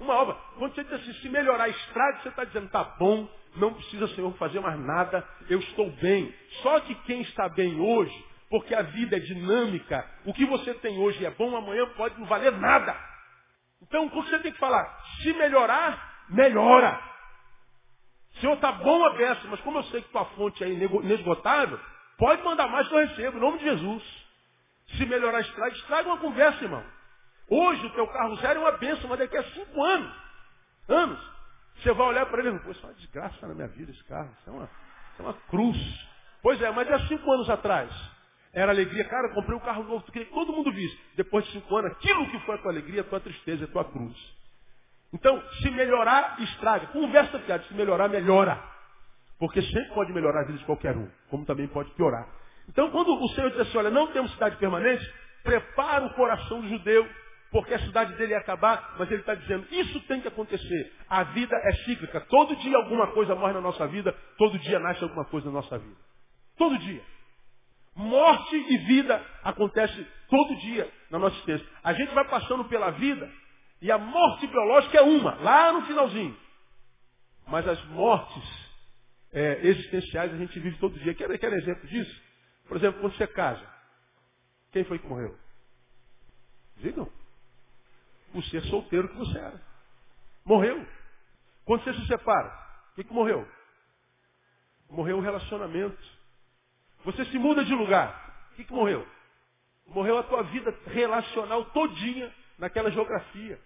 [0.00, 0.34] Uma obra.
[0.58, 4.32] Quando você diz assim, se melhorar estrago, você está dizendo, tá bom, não precisa, Senhor,
[4.36, 6.32] fazer mais nada, eu estou bem.
[6.62, 10.98] Só que quem está bem hoje, porque a vida é dinâmica, o que você tem
[10.98, 12.96] hoje é bom, amanhã pode não valer nada.
[13.82, 14.84] Então, o que você tem que falar?
[15.22, 17.07] Se melhorar, melhora.
[18.40, 21.78] Senhor, está bom a peça, mas como eu sei que tua fonte é inesgotável,
[22.16, 24.28] pode mandar mais que eu recebo, em nome de Jesus.
[24.96, 26.84] Se melhorar estrago, estraga uma conversa, irmão.
[27.50, 30.14] Hoje o teu carro zero é uma bênção, mas daqui a cinco anos,
[30.88, 31.18] anos,
[31.76, 34.30] você vai olhar para ele e isso é uma desgraça na minha vida esse carro,
[34.40, 36.08] isso é uma, isso é uma cruz.
[36.42, 37.90] Pois é, mas há cinco anos atrás,
[38.52, 40.98] era alegria, cara, comprei um carro novo, queria que todo mundo visse.
[41.16, 43.84] Depois de cinco anos, aquilo que foi a tua alegria, a tua tristeza, a tua
[43.84, 44.37] cruz.
[45.12, 46.88] Então, se melhorar, estraga.
[46.88, 48.62] Conversa piada, se melhorar, melhora.
[49.38, 52.28] Porque sempre pode melhorar a vida de qualquer um, como também pode piorar.
[52.68, 55.04] Então, quando o Senhor diz assim, olha, não temos cidade permanente,
[55.42, 57.08] prepara o coração do judeu
[57.50, 60.92] porque a cidade dele ia acabar, mas ele está dizendo, isso tem que acontecer.
[61.08, 62.20] A vida é cíclica.
[62.22, 65.78] Todo dia alguma coisa morre na nossa vida, todo dia nasce alguma coisa na nossa
[65.78, 65.96] vida.
[66.56, 67.02] Todo dia.
[67.96, 71.66] Morte e vida acontece todo dia na nossa existência.
[71.82, 73.28] A gente vai passando pela vida
[73.80, 76.36] e a morte biológica é uma, lá no finalzinho.
[77.46, 78.68] Mas as mortes
[79.32, 81.14] é, existenciais a gente vive todo dia.
[81.14, 82.22] Quer, quer exemplo disso?
[82.66, 83.66] Por exemplo, quando você casa,
[84.72, 85.36] quem foi que morreu?
[86.76, 87.10] Digam.
[88.34, 89.60] O ser solteiro que você era.
[90.44, 90.86] Morreu.
[91.64, 92.48] Quando você se separa,
[92.92, 93.46] o que, morreu?
[94.90, 96.02] Morreu o relacionamento.
[97.04, 98.48] Você se muda de lugar.
[98.52, 99.06] O que morreu?
[99.86, 103.58] Morreu a tua vida relacional todinha naquela geografia.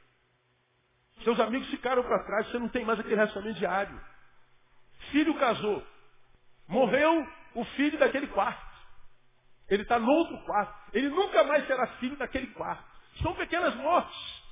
[1.24, 4.00] Seus amigos ficaram para trás, você não tem mais aquele relacionamento diário.
[5.11, 5.85] Filho casou.
[6.68, 8.72] Morreu o filho daquele quarto.
[9.68, 10.74] Ele está no outro quarto.
[10.92, 12.85] Ele nunca mais será filho daquele quarto.
[13.22, 14.42] São pequenas mortes.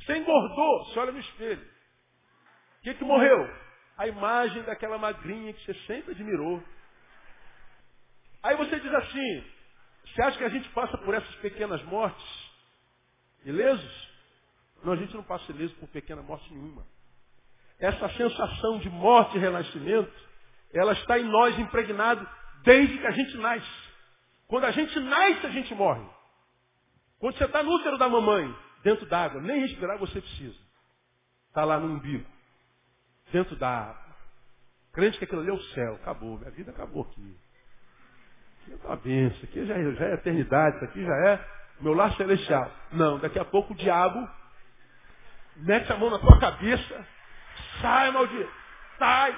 [0.00, 1.62] Você engordou, você olha no espelho.
[1.62, 3.50] O que, que morreu?
[3.96, 6.62] A imagem daquela magrinha que você sempre admirou.
[8.42, 9.44] Aí você diz assim,
[10.04, 12.50] você acha que a gente passa por essas pequenas mortes
[13.44, 14.05] ilesos?
[14.86, 16.86] Não, a gente não passa ileso por pequena morte nenhuma.
[17.76, 20.12] Essa sensação de morte e renascimento,
[20.72, 22.24] ela está em nós impregnado
[22.62, 23.90] desde que a gente nasce.
[24.46, 26.08] Quando a gente nasce, a gente morre.
[27.18, 30.56] Quando você está no útero da mamãe, dentro d'água, nem respirar você precisa.
[31.48, 32.24] Está lá no umbigo,
[33.32, 34.16] dentro da água.
[34.92, 37.36] Crente que aquilo ali é o céu, acabou, minha vida acabou aqui.
[38.62, 41.48] Aqui é uma benção, aqui já, é, já é eternidade, aqui já é
[41.80, 42.70] meu lar celestial.
[42.92, 44.45] Não, daqui a pouco o diabo
[45.56, 47.06] mete a mão na tua cabeça,
[47.80, 48.50] sai, maldito,
[48.98, 49.36] sai.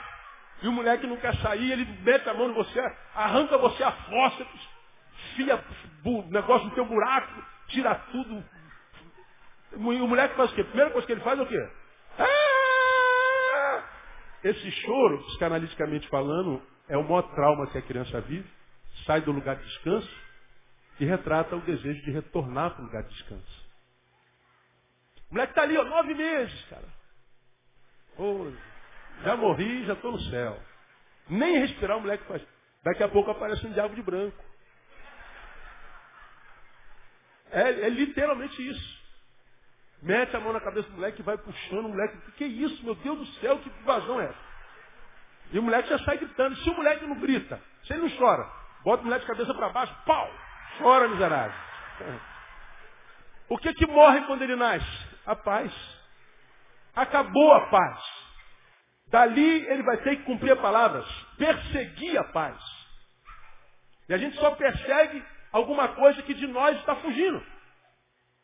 [0.63, 2.81] E o moleque não quer sair, ele mete a mão em você,
[3.15, 4.47] arranca você a fossa,
[5.33, 5.65] enfia
[6.05, 8.45] o negócio no teu buraco, tira tudo.
[9.75, 10.63] O moleque faz o quê?
[10.63, 11.71] A primeira coisa que ele faz é o quê?
[12.19, 13.85] Ah!
[14.43, 18.49] Esse choro, psicanaliticamente falando, é o maior trauma que a criança vive.
[19.05, 20.11] Sai do lugar de descanso
[20.99, 23.58] e retrata o desejo de retornar para o lugar de descanso.
[25.31, 26.89] O moleque está ali, ó, nove meses, cara.
[28.17, 28.51] Oh,
[29.23, 30.59] já morri, já estou no céu.
[31.29, 32.43] Nem respirar o moleque faz.
[32.83, 34.43] Daqui a pouco aparece um diabo de branco.
[37.51, 38.99] É, é literalmente isso.
[40.03, 42.17] Mete a mão na cabeça do moleque e vai puxando o moleque.
[42.29, 44.49] O que é isso, meu Deus do céu, que invasão é essa?
[45.53, 46.57] E o moleque já sai gritando.
[46.57, 48.49] Se o moleque não grita, se ele não chora,
[48.85, 50.31] bota o moleque de cabeça para baixo, pau!
[50.79, 51.59] Chora, miserável.
[53.51, 55.08] O que que morre quando ele nasce?
[55.29, 55.71] A paz.
[56.97, 58.03] Acabou a paz.
[59.09, 62.59] Dali ele vai ter que cumprir as palavras, perseguir a paz.
[64.09, 67.43] E a gente só persegue alguma coisa que de nós está fugindo.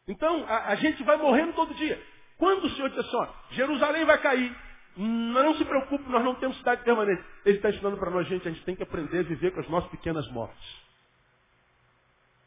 [0.07, 2.01] Então, a, a, gente vai morrendo todo dia.
[2.37, 4.55] Quando o Senhor diz assim, ó, Jerusalém vai cair,
[4.97, 7.25] não se preocupe, nós não temos cidade permanente.
[7.47, 9.69] Ele está ensinando para nós, gente, a gente tem que aprender a viver com as
[9.71, 10.85] nossas pequenas mortes.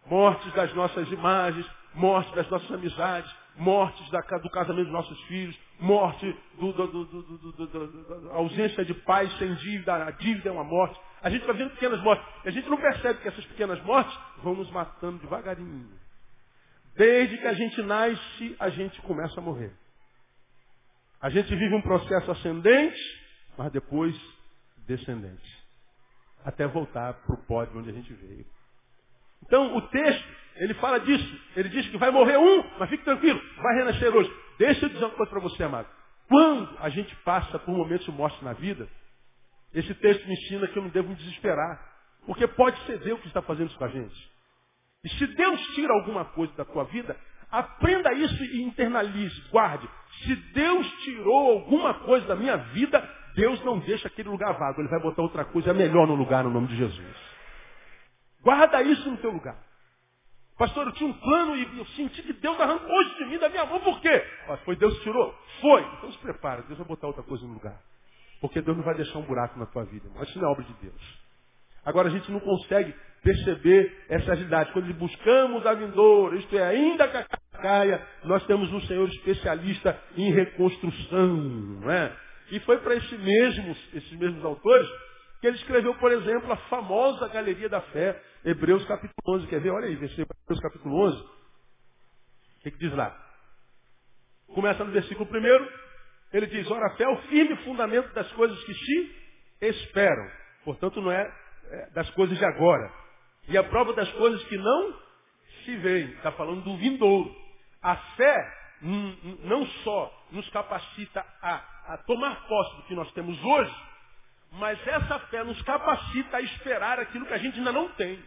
[0.06, 5.58] Mortes das nossas imagens, mortes das nossas amizades, mortes da, do casamento dos nossos filhos,
[5.80, 11.00] morte da ausência de paz sem dívida, a dívida é uma morte.
[11.22, 12.26] A gente vai vendo pequenas mortes.
[12.46, 15.90] E a gente não percebe que essas pequenas mortes vão nos matando devagarinho.
[16.96, 19.72] Desde que a gente nasce, a gente começa a morrer.
[21.22, 23.00] A gente vive um processo ascendente,
[23.58, 24.16] mas depois
[24.88, 25.58] descendente.
[26.46, 28.46] Até voltar para o pódio onde a gente veio.
[29.44, 30.28] Então, o texto,
[30.60, 31.42] ele fala disso.
[31.56, 34.32] Ele diz que vai morrer um, mas fique tranquilo, vai renascer hoje.
[34.58, 35.88] Deixa eu dizer uma coisa para você, amado.
[36.28, 38.88] Quando a gente passa por momentos de morte na vida,
[39.74, 41.80] esse texto me ensina que eu não devo me desesperar.
[42.26, 44.32] Porque pode ser Deus que está fazendo isso com a gente.
[45.04, 47.16] E se Deus tira alguma coisa da tua vida,
[47.50, 49.88] aprenda isso e internalize, guarde.
[50.24, 54.82] Se Deus tirou alguma coisa da minha vida, Deus não deixa aquele lugar vago.
[54.82, 57.16] Ele vai botar outra coisa melhor no lugar no nome de Jesus.
[58.42, 59.67] Guarda isso no teu lugar.
[60.58, 63.48] Pastor, eu tinha um plano e eu senti que Deus arrancou hoje de mim, da
[63.48, 64.24] minha mão, por quê?
[64.66, 65.34] foi Deus que tirou?
[65.62, 65.82] Foi.
[65.98, 67.80] Então se prepara, Deus vai botar outra coisa no lugar.
[68.42, 70.08] Porque Deus não vai deixar um buraco na tua vida.
[70.08, 70.24] Irmão.
[70.24, 71.20] Isso não é obra de Deus.
[71.86, 72.94] Agora a gente não consegue
[73.24, 74.72] perceber essa realidade.
[74.74, 77.26] Quando buscamos a vindoura, isto é, ainda que a
[77.62, 81.36] caia, nós temos um Senhor especialista em reconstrução.
[81.36, 82.12] Não é?
[82.52, 84.88] E foi para esses mesmos, esses mesmos autores
[85.48, 89.48] ele escreveu, por exemplo, a famosa Galeria da Fé, Hebreus capítulo 11.
[89.48, 89.72] Quer ver?
[89.72, 91.22] Olha aí, Hebreus capítulo 11.
[91.22, 91.30] O
[92.62, 93.16] que, que diz lá?
[94.54, 95.68] Começa no versículo 1.
[96.34, 99.16] Ele diz, ora, a fé é o firme fundamento das coisas que se
[99.62, 100.30] esperam.
[100.66, 101.34] Portanto, não é,
[101.72, 102.92] é das coisas de agora.
[103.48, 104.94] E a prova das coisas que não
[105.64, 106.10] se veem.
[106.12, 107.34] Está falando do vindouro.
[107.82, 113.76] A fé não só nos capacita a, a tomar posse do que nós temos hoje,
[114.52, 118.24] mas essa fé nos capacita a esperar aquilo que a gente ainda não tem.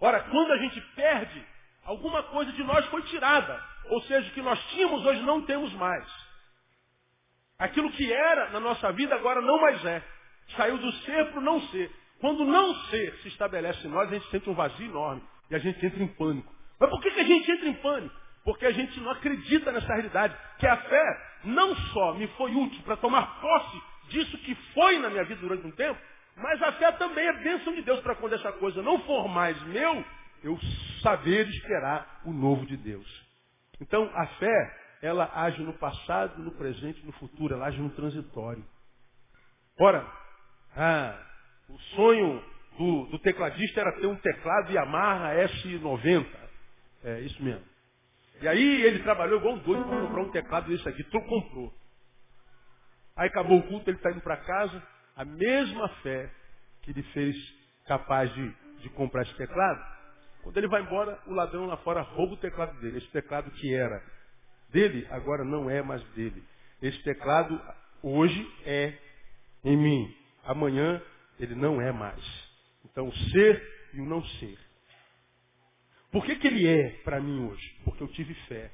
[0.00, 1.44] Ora, quando a gente perde,
[1.84, 3.62] alguma coisa de nós foi tirada.
[3.88, 6.06] Ou seja, o que nós tínhamos hoje não temos mais.
[7.58, 10.02] Aquilo que era na nossa vida agora não mais é.
[10.56, 11.90] Saiu do ser para o não ser.
[12.20, 15.22] Quando não ser se estabelece em nós, a gente sente um vazio enorme.
[15.50, 16.52] E a gente entra em pânico.
[16.78, 18.14] Mas por que, que a gente entra em pânico?
[18.44, 20.36] Porque a gente não acredita nessa realidade.
[20.58, 21.04] Que a fé
[21.44, 25.66] não só me foi útil para tomar posse disso que foi na minha vida durante
[25.66, 25.98] um tempo,
[26.36, 29.60] mas a fé também é bênção de Deus para quando essa coisa não for mais
[29.64, 30.04] meu,
[30.44, 30.58] eu
[31.00, 33.26] saber esperar o novo de Deus.
[33.80, 38.64] Então a fé, ela age no passado, no presente no futuro, ela age no transitório.
[39.78, 40.06] Ora,
[40.76, 41.18] ah,
[41.68, 42.42] o sonho
[42.78, 46.26] do, do, tecladista era ter um teclado Yamaha S90.
[47.04, 47.64] É isso mesmo.
[48.40, 51.02] E aí ele trabalhou igual um doido para comprar um teclado desse aqui.
[51.04, 51.72] Tu comprou.
[53.16, 54.82] Aí acabou o culto, ele está indo para casa.
[55.16, 56.30] A mesma fé
[56.82, 57.34] que ele fez
[57.86, 59.96] capaz de, de comprar esse teclado.
[60.42, 62.98] Quando ele vai embora, o ladrão lá fora rouba o teclado dele.
[62.98, 64.02] Esse teclado que era
[64.70, 66.44] dele, agora não é mais dele.
[66.82, 67.60] Esse teclado
[68.02, 68.96] hoje é
[69.64, 70.14] em mim.
[70.44, 71.02] Amanhã
[71.40, 72.22] ele não é mais.
[72.84, 74.58] Então, o ser e o não ser.
[76.12, 77.80] Por que, que ele é para mim hoje?
[77.84, 78.70] Porque eu tive fé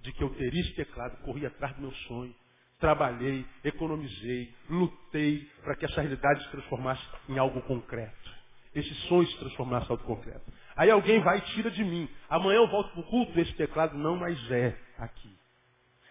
[0.00, 2.34] de que eu teria esse teclado, corri atrás do meu sonho,
[2.80, 8.30] trabalhei, economizei, lutei para que essa realidade se transformasse em algo concreto.
[8.74, 10.50] Esse sonho se transformasse em algo concreto.
[10.76, 12.08] Aí alguém vai e tira de mim.
[12.28, 15.38] Amanhã eu volto para o culto, esse teclado não mais é aqui.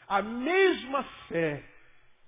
[0.08, 1.64] A mesma fé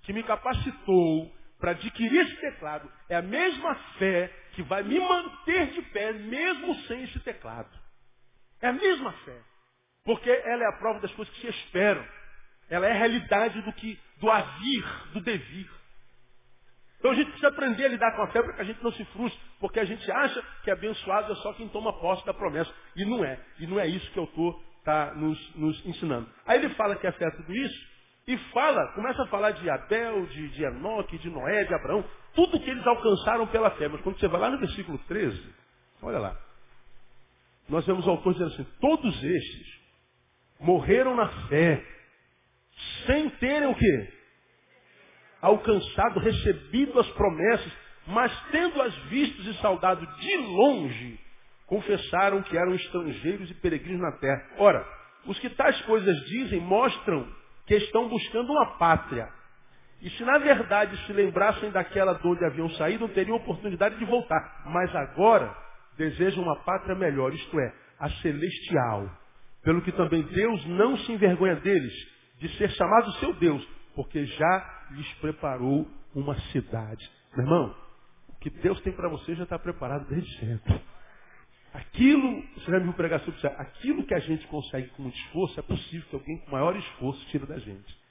[0.03, 5.71] que me capacitou para adquirir esse teclado é a mesma fé que vai me manter
[5.71, 7.69] de pé, mesmo sem esse teclado.
[8.61, 9.37] É a mesma fé.
[10.03, 12.03] Porque ela é a prova das coisas que se esperam.
[12.69, 15.69] Ela é a realidade do que, do agir, do devir.
[16.99, 18.91] Então a gente precisa aprender a lidar com a fé para que a gente não
[18.91, 22.71] se frustre, porque a gente acha que abençoado é só quem toma posse da promessa.
[22.95, 23.39] E não é.
[23.59, 26.29] E não é isso que o autor está nos, nos ensinando.
[26.45, 27.91] Aí ele fala que a fé é tudo isso,
[28.27, 32.05] e fala, começa a falar de Abel, de, de Enoque, de Noé, de Abraão,
[32.35, 33.87] tudo que eles alcançaram pela fé.
[33.87, 35.53] Mas quando você vai lá no versículo 13,
[36.03, 36.39] olha lá.
[37.67, 39.81] Nós vemos o autor dizendo assim, todos estes
[40.59, 41.83] morreram na fé,
[43.05, 44.13] sem terem o quê?
[45.41, 47.71] Alcançado, recebido as promessas,
[48.07, 51.19] mas tendo-as vistos e saudado de longe,
[51.65, 54.45] confessaram que eram estrangeiros e peregrinos na terra.
[54.57, 54.85] Ora,
[55.25, 57.27] os que tais coisas dizem mostram
[57.65, 59.29] que estão buscando uma pátria.
[60.01, 64.63] E se na verdade se lembrassem daquela de onde haviam saído, teriam oportunidade de voltar.
[64.65, 65.55] Mas agora
[65.97, 69.09] desejam uma pátria melhor, isto é, a celestial.
[69.63, 71.93] Pelo que também Deus não se envergonha deles,
[72.41, 77.09] de ser chamado seu Deus, porque já lhes preparou uma cidade.
[77.37, 77.75] Meu irmão,
[78.29, 80.81] o que Deus tem para você já está preparado desde sempre.
[81.71, 85.59] Aquilo, você vai me pregar sobre isso, aquilo que a gente consegue com muito esforço,
[85.59, 88.01] é possível que alguém com maior esforço tire da gente.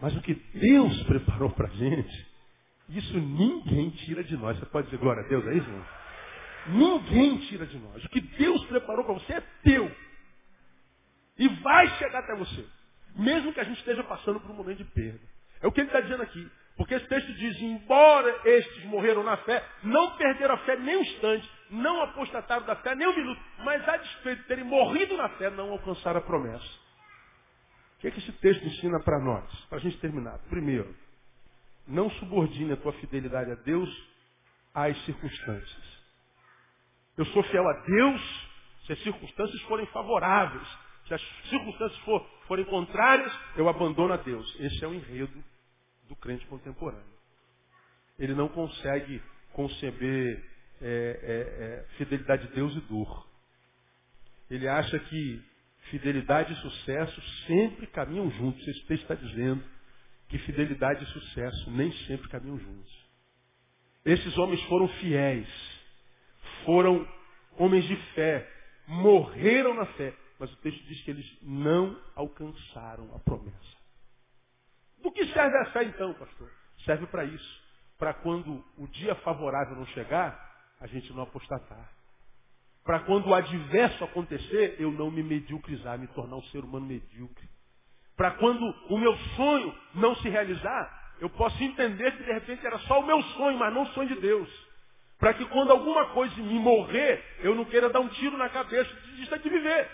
[0.00, 2.26] Mas o que Deus preparou para a gente,
[2.88, 4.58] isso ninguém tira de nós.
[4.58, 5.84] Você pode dizer glória a Deus aí, irmão?
[6.68, 8.02] Ninguém tira de nós.
[8.02, 9.94] O que Deus preparou para você é teu.
[11.38, 12.77] E vai chegar até você.
[13.18, 15.20] Mesmo que a gente esteja passando por um momento de perda.
[15.60, 16.48] É o que ele está dizendo aqui.
[16.76, 21.00] Porque esse texto diz, embora estes morreram na fé, não perderam a fé nem um
[21.00, 25.28] instante, não apostataram da fé nem um minuto, mas a despeito de terem morrido na
[25.30, 26.64] fé, não alcançaram a promessa.
[27.96, 29.44] O que, é que esse texto ensina para nós?
[29.64, 30.38] Para a gente terminar.
[30.48, 30.94] Primeiro,
[31.88, 33.90] não subordine a tua fidelidade a Deus
[34.72, 35.98] às circunstâncias.
[37.16, 38.48] Eu sou fiel a Deus
[38.86, 40.68] se as circunstâncias forem favoráveis.
[41.08, 44.56] Se as circunstâncias for, forem contrárias, eu abandono a Deus.
[44.58, 45.44] Esse é o enredo
[46.08, 47.04] do crente contemporâneo.
[48.18, 49.22] Ele não consegue
[49.52, 50.42] conceber
[50.80, 53.28] é, é, é, fidelidade de Deus e dor.
[54.50, 55.42] Ele acha que
[55.90, 58.66] fidelidade e sucesso sempre caminham juntos.
[58.66, 59.62] Esse texto está dizendo
[60.28, 63.08] que fidelidade e sucesso nem sempre caminham juntos.
[64.04, 65.48] Esses homens foram fiéis,
[66.64, 67.06] foram
[67.58, 68.48] homens de fé,
[68.86, 73.76] morreram na fé, mas o texto diz que eles não alcançaram a promessa.
[75.02, 76.50] Do que serve a fé então, pastor?
[76.84, 77.62] Serve para isso.
[77.98, 80.38] Para quando o dia favorável não chegar,
[80.80, 81.92] a gente não apostatar.
[82.84, 87.48] Para quando o adverso acontecer, eu não me mediocrizar, me tornar um ser humano medíocre.
[88.16, 92.78] Para quando o meu sonho não se realizar, eu posso entender que de repente era
[92.80, 94.48] só o meu sonho, mas não o sonho de Deus.
[95.18, 98.90] Para que quando alguma coisa me morrer, eu não queira dar um tiro na cabeça
[98.90, 99.90] e desista de viver.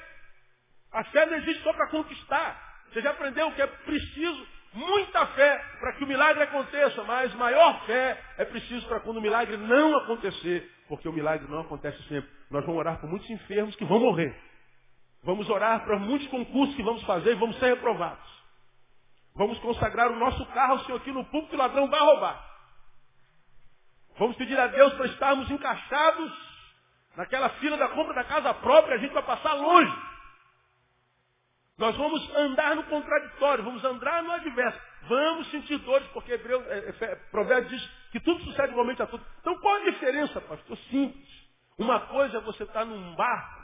[0.94, 2.56] A fé não existe só para conquistar.
[2.90, 7.84] Você já aprendeu que é preciso muita fé para que o milagre aconteça, mas maior
[7.84, 12.30] fé é preciso para quando o milagre não acontecer, porque o milagre não acontece sempre.
[12.50, 14.34] Nós vamos orar por muitos enfermos que vão morrer.
[15.22, 18.34] Vamos orar para muitos concursos que vamos fazer e vamos ser reprovados.
[19.34, 22.40] Vamos consagrar o nosso carro Senhor aqui no público que o ladrão vai roubar.
[24.16, 26.54] Vamos pedir a Deus para estarmos encaixados
[27.16, 30.13] Naquela fila da compra da casa própria, a gente vai passar longe.
[31.76, 34.80] Nós vamos andar no contraditório, vamos andar no adverso.
[35.08, 39.24] Vamos sentir dores, porque Hebreu, é, é, Provérbio diz que tudo sucede igualmente a tudo.
[39.40, 40.78] Então qual a diferença, pastor?
[40.90, 41.28] Simples.
[41.76, 43.60] Uma coisa é você estar num barco,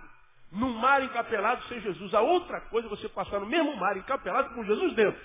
[0.51, 2.13] num mar encapelado sem Jesus.
[2.13, 5.21] A outra coisa é você passar no mesmo mar encapelado com Jesus dentro.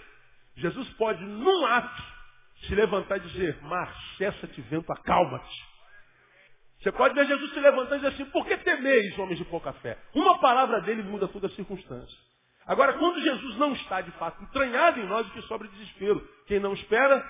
[0.56, 2.04] Jesus pode, num ato,
[2.68, 5.76] se levantar e dizer, mar, cessa-te vento, acalma-te.
[6.80, 9.74] Você pode ver Jesus se levantando e dizer assim, por que temeis, homens de pouca
[9.74, 9.98] fé?
[10.14, 12.35] Uma palavra dele muda toda a circunstância.
[12.66, 16.28] Agora, quando Jesus não está, de fato, entranhado em nós, o que sobra é desespero.
[16.48, 17.24] Quem não espera,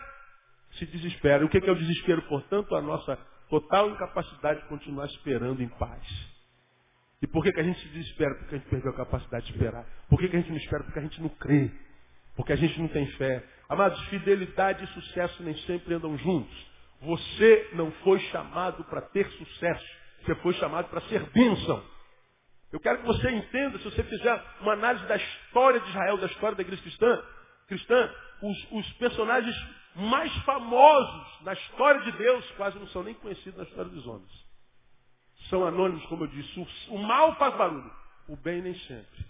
[0.71, 1.43] se desespera.
[1.43, 2.21] E o que é o desespero?
[2.23, 3.17] Portanto, a nossa
[3.49, 6.03] total incapacidade de continuar esperando em paz.
[7.21, 8.35] E por que, que a gente se desespera?
[8.35, 9.85] Porque a gente perdeu a capacidade de esperar.
[10.09, 10.83] Por que, que a gente não espera?
[10.83, 11.71] Porque a gente não crê.
[12.35, 13.43] Porque a gente não tem fé.
[13.67, 16.67] Amados, fidelidade e sucesso nem sempre andam juntos.
[17.01, 19.85] Você não foi chamado para ter sucesso.
[20.23, 21.94] Você foi chamado para ser bênção.
[22.75, 26.25] Eu quero que você entenda, se você fizer uma análise da história de Israel, da
[26.25, 27.23] história da igreja cristã,
[27.69, 29.55] cristã os, os personagens
[29.95, 34.29] mais famosos na história de Deus quase não são nem conhecidos na história dos homens.
[35.49, 36.59] São anônimos, como eu disse.
[36.59, 37.89] O, o mal faz barulho,
[38.27, 39.25] o bem nem sempre.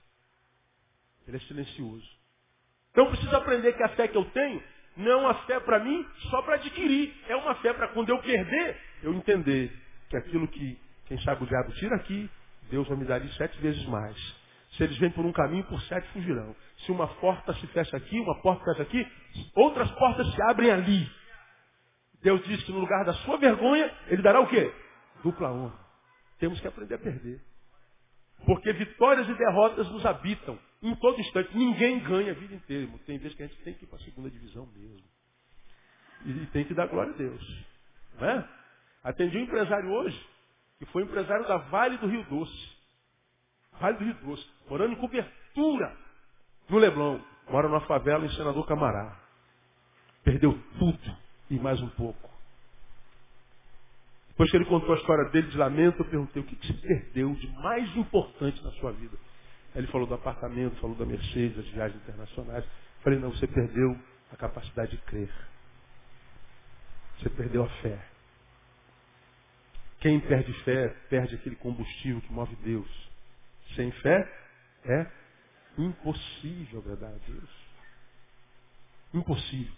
[1.28, 2.10] Ele é silencioso.
[2.90, 4.64] Então preciso aprender que a fé que eu tenho
[4.98, 7.14] não é uma fé para mim só para adquirir.
[7.28, 9.72] É uma fé para quando eu perder, eu entender
[10.10, 12.28] que aquilo que, quem sabe o diabo tira aqui,
[12.76, 14.18] Deus vai me dar sete vezes mais.
[14.72, 16.54] Se eles vêm por um caminho, por sete fugirão.
[16.80, 19.08] Se uma porta se fecha aqui, uma porta fecha aqui,
[19.56, 21.10] outras portas se abrem ali.
[22.22, 24.74] Deus diz que no lugar da sua vergonha, Ele dará o quê?
[25.24, 25.80] Dupla honra.
[26.38, 27.42] Temos que aprender a perder.
[28.46, 31.56] Porque vitórias e derrotas nos habitam em todo instante.
[31.58, 32.92] Ninguém ganha a vida inteira.
[33.06, 35.08] Tem vezes que a gente tem que ir para a segunda divisão mesmo.
[36.26, 37.66] E tem que dar glória a Deus.
[38.20, 38.50] Não é?
[39.02, 40.35] Atendi um empresário hoje,
[40.80, 42.76] que foi empresário da Vale do Rio Doce.
[43.80, 44.46] Vale do Rio Doce.
[44.70, 45.96] Morando em cobertura
[46.70, 47.20] no Leblon.
[47.50, 49.20] Mora numa favela em Senador Camará.
[50.24, 51.18] Perdeu tudo
[51.50, 52.30] e mais um pouco.
[54.30, 56.74] Depois que ele contou a história dele de lamento, eu perguntei o que, que você
[56.74, 59.18] perdeu de mais importante na sua vida.
[59.74, 62.64] Ele falou do apartamento, falou da Mercedes, das viagens internacionais.
[62.66, 63.98] Eu falei, não, você perdeu
[64.34, 65.32] a capacidade de crer.
[67.18, 68.15] Você perdeu a fé.
[70.06, 73.10] Quem perde fé, perde aquele combustível que move Deus.
[73.76, 74.32] Sem fé,
[74.84, 75.08] é
[75.80, 77.50] impossível agradar a Deus.
[79.16, 79.74] Impossível.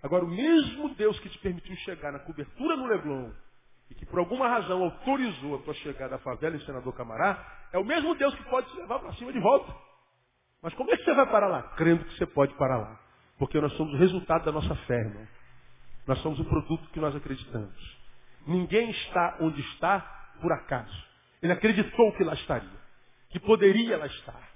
[0.00, 3.32] Agora, o mesmo Deus que te permitiu chegar na cobertura no Leblon
[3.90, 7.78] e que por alguma razão autorizou a tua chegada à favela em Senador Camará, é
[7.78, 9.74] o mesmo Deus que pode te levar para cima de volta.
[10.62, 11.62] Mas como é que você vai parar lá?
[11.74, 13.00] Crendo que você pode parar lá.
[13.40, 15.26] Porque nós somos o resultado da nossa fé, irmão.
[16.06, 18.01] Nós somos o produto que nós acreditamos.
[18.46, 20.00] Ninguém está onde está
[20.40, 21.06] por acaso.
[21.42, 22.82] Ele acreditou que lá estaria.
[23.30, 24.52] Que poderia lá estar.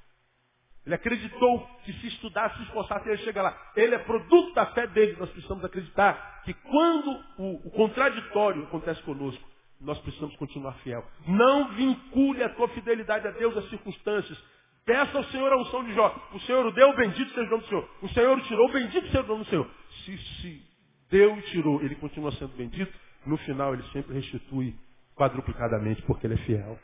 [0.85, 3.73] Ele acreditou que se estudasse, se esforçasse, ele chega lá.
[3.75, 5.17] Ele é produto da fé dele.
[5.19, 9.43] Nós precisamos acreditar que quando o, o contraditório acontece conosco,
[9.81, 11.05] nós precisamos continuar fiel.
[11.27, 14.39] Não vincule a tua fidelidade a Deus às circunstâncias.
[14.85, 16.29] Peça ao Senhor a unção de Jó.
[16.33, 17.91] O Senhor o deu, bendito seja o nome do Senhor.
[18.03, 19.69] O Senhor o tirou, bendito seja o nome do Senhor.
[20.05, 20.63] Se, se
[21.11, 22.97] deu e tirou, ele continua sendo bendito.
[23.27, 24.75] No final, ele sempre restitui
[25.17, 26.79] quadruplicadamente, porque ele é fiel.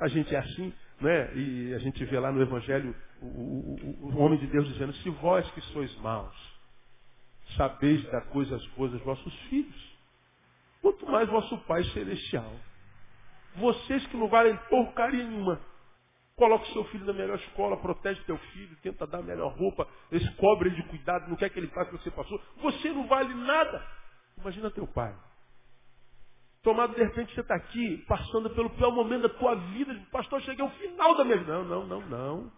[0.00, 1.34] A gente é assim, né?
[1.34, 5.10] E a gente vê lá no Evangelho o, o, o homem de Deus dizendo, se
[5.10, 6.34] vós que sois maus,
[7.56, 9.98] sabeis dar coisas boas aos vossos filhos,
[10.80, 12.52] quanto mais vosso Pai Celestial.
[13.56, 15.60] Vocês que não valem porcaria nenhuma,
[16.36, 19.86] coloca o seu filho na melhor escola, protege teu filho, tenta dar a melhor roupa,
[20.12, 22.40] esse cobre ele de cuidado, não quer que ele faça o que você passou.
[22.62, 23.84] Você não vale nada.
[24.38, 25.14] Imagina teu pai.
[26.62, 29.94] Tomado, de repente, você está aqui, passando pelo pior momento da tua vida.
[30.10, 31.52] Pastor, cheguei ao final da minha vida.
[31.52, 32.52] Não, não, não, não.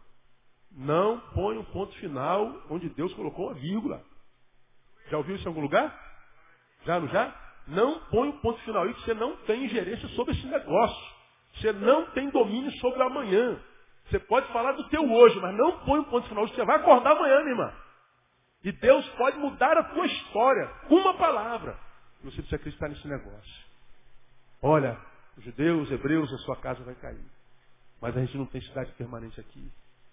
[0.72, 4.02] Não põe um ponto final onde Deus colocou uma vírgula.
[5.10, 5.94] Já ouviu isso em algum lugar?
[6.84, 7.34] Já, não já?
[7.66, 11.14] Não põe um ponto final que você não tem ingerência sobre esse negócio.
[11.54, 13.60] Você não tem domínio sobre amanhã.
[14.08, 16.48] Você pode falar do teu hoje, mas não põe um ponto final.
[16.48, 17.72] Você vai acordar amanhã, minha irmã.
[18.64, 20.70] E Deus pode mudar a tua história.
[20.88, 21.78] Uma palavra.
[22.22, 23.69] Você precisa acreditar nesse negócio.
[24.62, 24.98] Olha,
[25.38, 27.24] judeus, hebreus, a sua casa vai cair.
[28.00, 29.70] Mas a gente não tem cidade permanente aqui.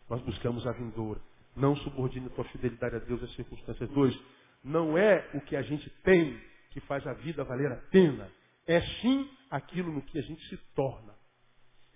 [0.09, 1.19] Nós buscamos a vindoura.
[1.55, 3.89] Não subordine a tua fidelidade a Deus às circunstâncias.
[3.89, 4.17] Dois,
[4.63, 6.39] não é o que a gente tem
[6.71, 8.29] que faz a vida valer a pena.
[8.65, 11.15] É sim aquilo no que a gente se torna.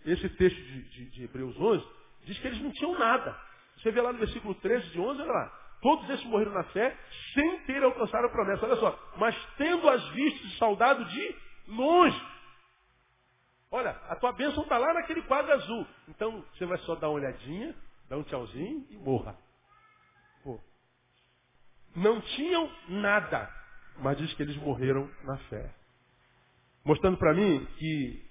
[0.06, 1.86] Esse texto de, de, de Hebreus 11
[2.26, 3.38] diz que eles não tinham nada.
[3.78, 5.62] Você vê lá no versículo 13 de 11, olha lá.
[5.82, 6.96] Todos esses morreram na fé
[7.34, 8.66] sem ter alcançado a promessa.
[8.66, 9.14] Olha só.
[9.18, 11.36] Mas tendo as vistas saudado de
[11.68, 12.22] longe.
[13.72, 15.88] Olha, a tua bênção está lá naquele quadro azul.
[16.10, 17.74] Então você vai só dar uma olhadinha,
[18.10, 19.38] dar um tchauzinho e morra.
[20.44, 20.60] Pô.
[21.96, 23.50] Não tinham nada,
[24.00, 25.74] mas diz que eles morreram na fé.
[26.84, 28.30] Mostrando para mim que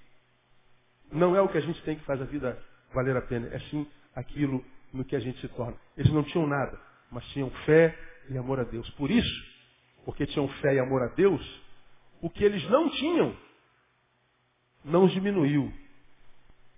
[1.10, 2.62] não é o que a gente tem que fazer a vida
[2.92, 4.62] valer a pena, é sim aquilo
[4.92, 5.76] no que a gente se torna.
[5.96, 6.78] Eles não tinham nada,
[7.10, 7.96] mas tinham fé
[8.28, 8.88] e amor a Deus.
[8.90, 9.44] Por isso,
[10.04, 11.62] porque tinham fé e amor a Deus,
[12.20, 13.34] o que eles não tinham
[14.84, 15.72] não os diminuiu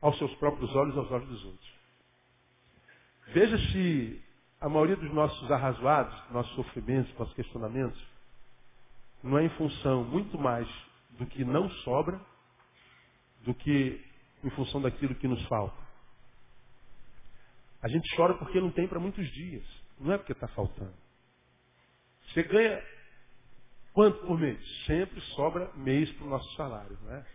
[0.00, 1.72] aos seus próprios olhos e aos olhos dos outros.
[3.28, 4.22] Veja se
[4.60, 8.00] a maioria dos nossos arrazoados, nossos sofrimentos, nossos questionamentos,
[9.22, 10.68] não é em função muito mais
[11.18, 12.20] do que não sobra
[13.42, 14.04] do que
[14.42, 15.76] em função daquilo que nos falta.
[17.80, 19.64] A gente chora porque não tem para muitos dias,
[19.98, 20.94] não é porque está faltando.
[22.28, 22.82] Você ganha
[23.92, 24.58] quanto por mês?
[24.86, 27.26] Sempre sobra mês para o nosso salário, não é?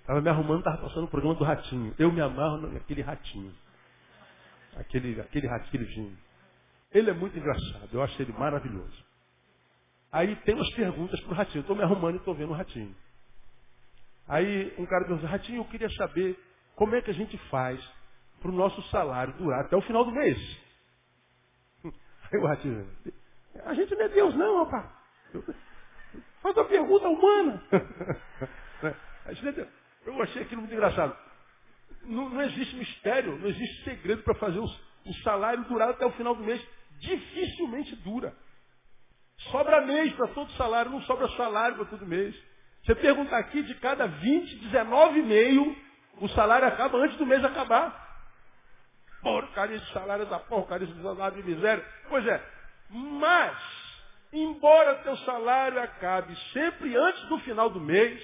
[0.00, 1.94] Estava me arrumando, estava passando o programa do ratinho.
[1.98, 3.52] Eu me amarro naquele ratinho.
[4.76, 6.16] Aquele, aquele ratinho.
[6.90, 9.04] Ele é muito engraçado, eu acho ele maravilhoso.
[10.10, 11.60] Aí tem umas perguntas para o ratinho.
[11.60, 12.94] Estou me arrumando e estou vendo o ratinho.
[14.28, 16.38] Aí um cara pergunta, ratinho, eu queria saber
[16.74, 17.80] como é que a gente faz
[18.40, 20.38] para o nosso salário durar até o final do mês.
[21.84, 22.88] Aí o ratinho,
[23.64, 24.90] a gente não é Deus não, rapaz.
[26.42, 27.62] Faz uma pergunta humana.
[30.04, 31.16] Eu achei aquilo muito engraçado.
[32.02, 34.68] Não, não existe mistério, não existe segredo para fazer o,
[35.22, 36.64] salário durar até o final do mês.
[37.00, 38.34] Dificilmente dura.
[39.50, 42.34] Sobra mês para todo salário, não sobra salário para todo mês.
[42.84, 45.76] Você pergunta aqui, de cada 20, 19,5,
[46.20, 48.04] o salário acaba antes do mês acabar.
[49.20, 51.84] Porcaria de salário da porcaria de salário de miséria.
[52.08, 52.40] Pois é,
[52.90, 53.58] mas,
[54.32, 58.22] embora teu salário acabe sempre antes do final do mês,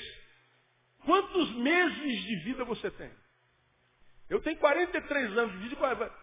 [1.05, 3.11] Quantos meses de vida você tem?
[4.30, 5.55] Eu tenho 43 anos,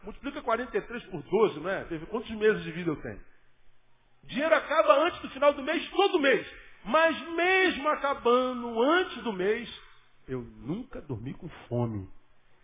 [0.03, 1.85] multiplica 43 por 12, não é?
[2.09, 3.21] Quantos meses de vida eu tenho?
[4.23, 6.47] Dinheiro acaba antes do final do mês, todo mês.
[6.85, 9.69] Mas mesmo acabando antes do mês,
[10.27, 12.09] eu nunca dormi com fome.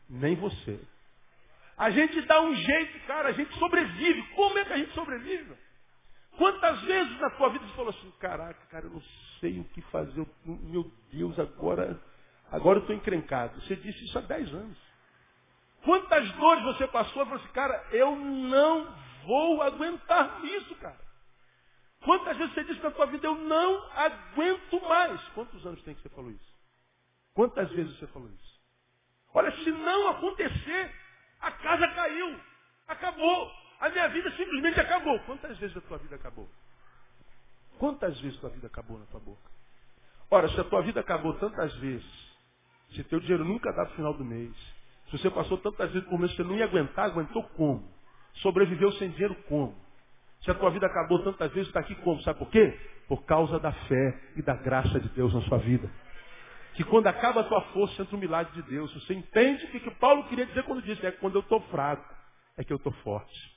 [0.10, 0.80] Nem você.
[1.78, 4.24] A gente dá um jeito, cara, a gente sobrevive.
[4.36, 5.54] Como é que a gente sobrevive?
[6.38, 9.02] Quantas vezes na tua vida você falou assim, caraca, cara, eu não
[9.40, 10.20] sei o que fazer.
[10.20, 12.00] Eu, meu Deus, agora,
[12.52, 13.60] agora eu estou encrencado.
[13.62, 14.78] Você disse isso há 10 anos.
[15.84, 18.88] Quantas dores você passou e falou assim, cara, eu não
[19.26, 21.06] vou aguentar isso, cara.
[22.04, 25.22] Quantas vezes você disse na tua vida, eu não aguento mais.
[25.30, 26.56] Quantos anos tem que você falou isso?
[27.34, 28.62] Quantas vezes você falou isso?
[29.34, 30.92] Olha, se não acontecer,
[31.42, 32.40] a casa caiu.
[32.88, 33.52] Acabou.
[33.80, 35.20] A minha vida simplesmente acabou.
[35.22, 36.50] Quantas vezes a tua vida acabou?
[37.78, 39.52] Quantas vezes tua vida acabou na tua boca?
[40.30, 42.36] Ora, se a tua vida acabou tantas vezes,
[42.94, 44.54] se teu dinheiro nunca dá no final do mês,
[45.10, 47.88] se você passou tantas vezes por mês que você não ia aguentar, aguentou como?
[48.36, 49.76] Sobreviveu sem dinheiro como?
[50.42, 52.22] Se a tua vida acabou tantas vezes, está aqui como?
[52.22, 52.78] Sabe por quê?
[53.08, 55.90] Por causa da fé e da graça de Deus na sua vida.
[56.74, 58.94] Que quando acaba a tua força, entra o milagre de Deus.
[58.94, 61.62] Você entende o que, que Paulo queria dizer quando disse, é que quando eu estou
[61.70, 62.14] fraco,
[62.58, 63.56] é que eu estou forte.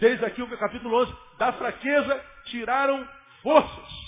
[0.00, 3.08] Desde aqui o capítulo 11, da fraqueza tiraram
[3.44, 4.04] forças.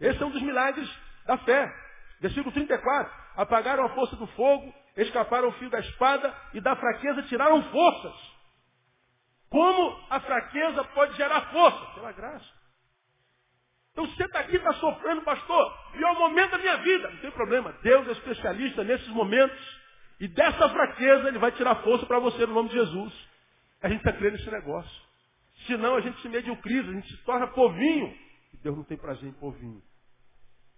[0.00, 0.90] Esse é um dos milagres
[1.26, 1.72] da fé.
[2.20, 3.12] Versículo 34.
[3.36, 8.14] Apagaram a força do fogo, escaparam o fio da espada e da fraqueza tiraram forças.
[9.50, 11.94] Como a fraqueza pode gerar força?
[11.94, 12.60] Pela graça.
[13.92, 15.92] Então você está aqui, está sofrendo, pastor.
[15.92, 17.10] Pior momento da minha vida.
[17.10, 17.72] Não tem problema.
[17.82, 19.80] Deus é especialista nesses momentos.
[20.20, 23.12] E dessa fraqueza ele vai tirar força para você no nome de Jesus.
[23.82, 25.10] A gente está crendo nesse negócio.
[25.66, 28.16] Senão a gente se mediocriza, a gente se torna povinho.
[28.62, 29.82] Deus não tem prazer em povinho.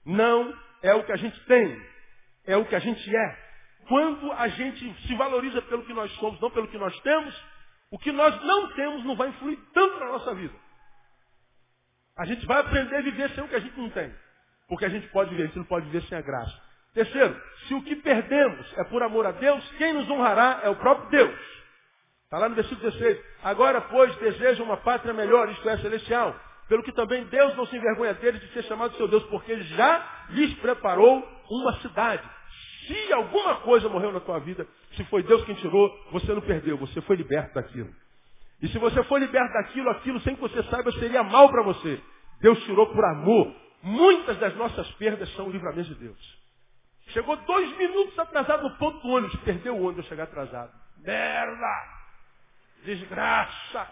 [0.04, 1.86] Não é o que a gente tem,
[2.44, 3.52] é o que a gente é.
[3.88, 7.44] Quando a gente se valoriza pelo que nós somos, não pelo que nós temos,
[7.90, 10.54] o que nós não temos não vai influir tanto na nossa vida.
[12.16, 14.12] A gente vai aprender a viver sem o que a gente não tem.
[14.68, 16.52] Porque a gente pode viver, a gente não pode viver sem a graça.
[16.94, 20.76] Terceiro, se o que perdemos é por amor a Deus, quem nos honrará é o
[20.76, 21.40] próprio Deus.
[22.24, 23.18] Está lá no versículo 16.
[23.42, 26.38] Agora, pois, deseja uma pátria melhor, isto é, celestial.
[26.68, 30.26] Pelo que também Deus não se envergonha deles de ser chamado seu Deus, porque já
[30.30, 32.22] lhes preparou uma cidade.
[32.86, 36.76] Se alguma coisa morreu na tua vida, se foi Deus quem tirou, você não perdeu,
[36.76, 37.90] você foi liberto daquilo.
[38.60, 42.00] E se você foi liberto daquilo, aquilo sem que você saiba seria mal para você.
[42.40, 43.54] Deus tirou por amor.
[43.82, 46.42] Muitas das nossas perdas são o livramento de Deus.
[47.08, 50.72] Chegou dois minutos atrasado no ponto do ônibus, perdeu o ônibus chegar atrasado.
[50.98, 52.02] Merda!
[52.84, 53.88] desgraça,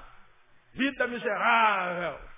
[0.75, 2.30] vida miserável.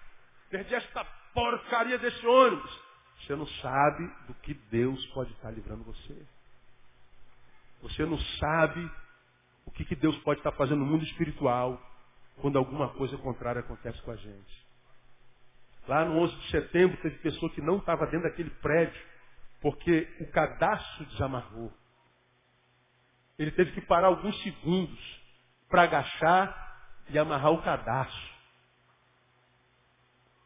[0.53, 2.80] Perdi esta porcaria desse ônibus.
[3.22, 6.26] Você não sabe do que Deus pode estar livrando você.
[7.80, 8.90] Você não sabe
[9.64, 11.80] o que, que Deus pode estar fazendo no mundo espiritual
[12.42, 14.66] quando alguma coisa contrária acontece com a gente.
[15.88, 19.03] Lá no 11 de setembro teve pessoa que não estava dentro daquele prédio
[19.62, 21.72] porque o cadastro desamarrou.
[23.38, 25.22] Ele teve que parar alguns segundos
[25.70, 26.76] para agachar
[27.09, 28.32] e amarrar o cadastro.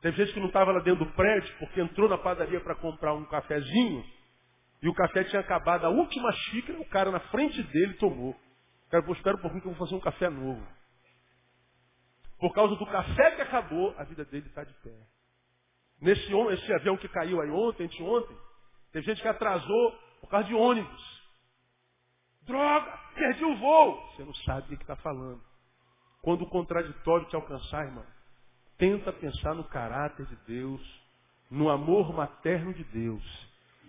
[0.01, 3.15] Teve gente que não estava lá dentro do prédio porque entrou na padaria para comprar
[3.15, 4.05] um cafezinho
[4.83, 5.87] e o café tinha acabado.
[5.87, 8.31] A última xícara, o cara na frente dele tomou.
[8.31, 10.67] O cara falou, espera um pouquinho que eu vou fazer um café novo.
[12.39, 14.95] Por causa do café que acabou, a vida dele está de pé.
[16.01, 18.37] Nesse esse avião que caiu aí ontem, anteontem,
[18.93, 21.17] teve gente que atrasou por causa de ônibus.
[22.43, 24.13] Droga, perdi o voo.
[24.13, 25.43] Você não sabe o que está falando.
[26.21, 28.05] Quando o contraditório te alcançar, irmão,
[28.79, 30.81] tenta pensar no caráter de Deus,
[31.51, 33.23] no amor materno de Deus.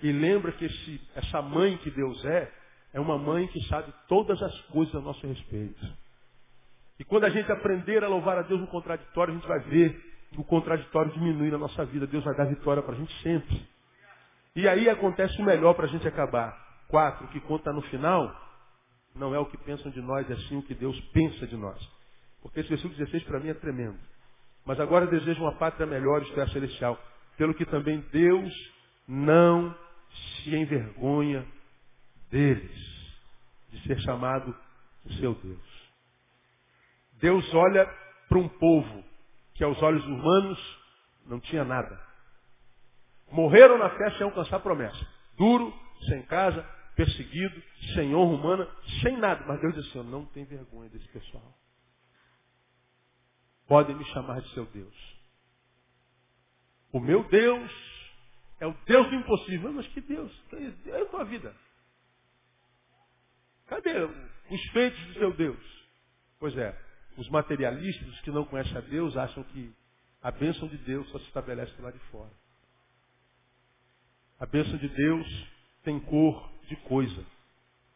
[0.02, 2.52] E lembra que esse, essa mãe que Deus é,
[2.94, 5.86] é uma mãe que sabe todas as coisas a nosso respeito.
[7.00, 10.08] E quando a gente aprender a louvar a Deus no contraditório, a gente vai ver
[10.36, 12.08] o contraditório diminui na nossa vida.
[12.08, 13.68] Deus vai dar vitória para a gente sempre.
[14.56, 16.66] E aí acontece o melhor para a gente acabar.
[16.88, 18.36] Quatro, o que conta no final
[19.16, 21.78] não é o que pensam de nós, é sim o que Deus pensa de nós.
[22.42, 23.98] Porque esse versículo 16 para mim é tremendo.
[24.68, 27.00] Mas agora desejo uma pátria melhor, isto é, celestial.
[27.38, 28.54] Pelo que também Deus
[29.08, 29.74] não
[30.12, 31.48] se envergonha
[32.30, 33.16] deles,
[33.70, 34.54] de ser chamado
[35.06, 35.90] o seu Deus.
[37.14, 37.86] Deus olha
[38.28, 39.06] para um povo
[39.54, 40.60] que aos olhos humanos
[41.26, 41.98] não tinha nada.
[43.32, 45.08] Morreram na fé sem alcançar promessa.
[45.38, 45.74] Duro,
[46.10, 46.62] sem casa,
[46.94, 47.64] perseguido,
[47.94, 48.68] sem honra humana,
[49.02, 49.46] sem nada.
[49.48, 51.54] Mas Deus disse assim, não tem vergonha desse pessoal.
[53.68, 55.18] Podem me chamar de seu Deus.
[56.92, 57.72] O meu Deus
[58.60, 59.74] é o Deus do impossível.
[59.74, 60.32] Mas que Deus?
[60.88, 61.54] É a tua vida.
[63.68, 63.94] Cadê
[64.50, 65.78] os feitos do seu Deus?
[66.40, 66.78] Pois é,
[67.18, 69.74] os materialistas que não conhecem a Deus acham que
[70.22, 72.32] a bênção de Deus só se estabelece lá de fora.
[74.40, 75.48] A bênção de Deus
[75.84, 77.26] tem cor de coisa,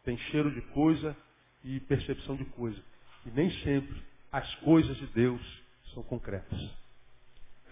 [0.03, 1.15] tem cheiro de coisa
[1.63, 2.81] e percepção de coisa.
[3.25, 5.60] E nem sempre as coisas de Deus
[5.93, 6.59] são concretas.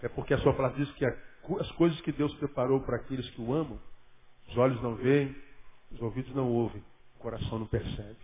[0.02, 3.40] É porque a sua palavra diz que as coisas que Deus preparou para aqueles que
[3.40, 3.80] o amam,
[4.48, 5.34] os olhos não veem,
[5.90, 6.82] os ouvidos não ouvem,
[7.16, 8.18] o coração não percebe.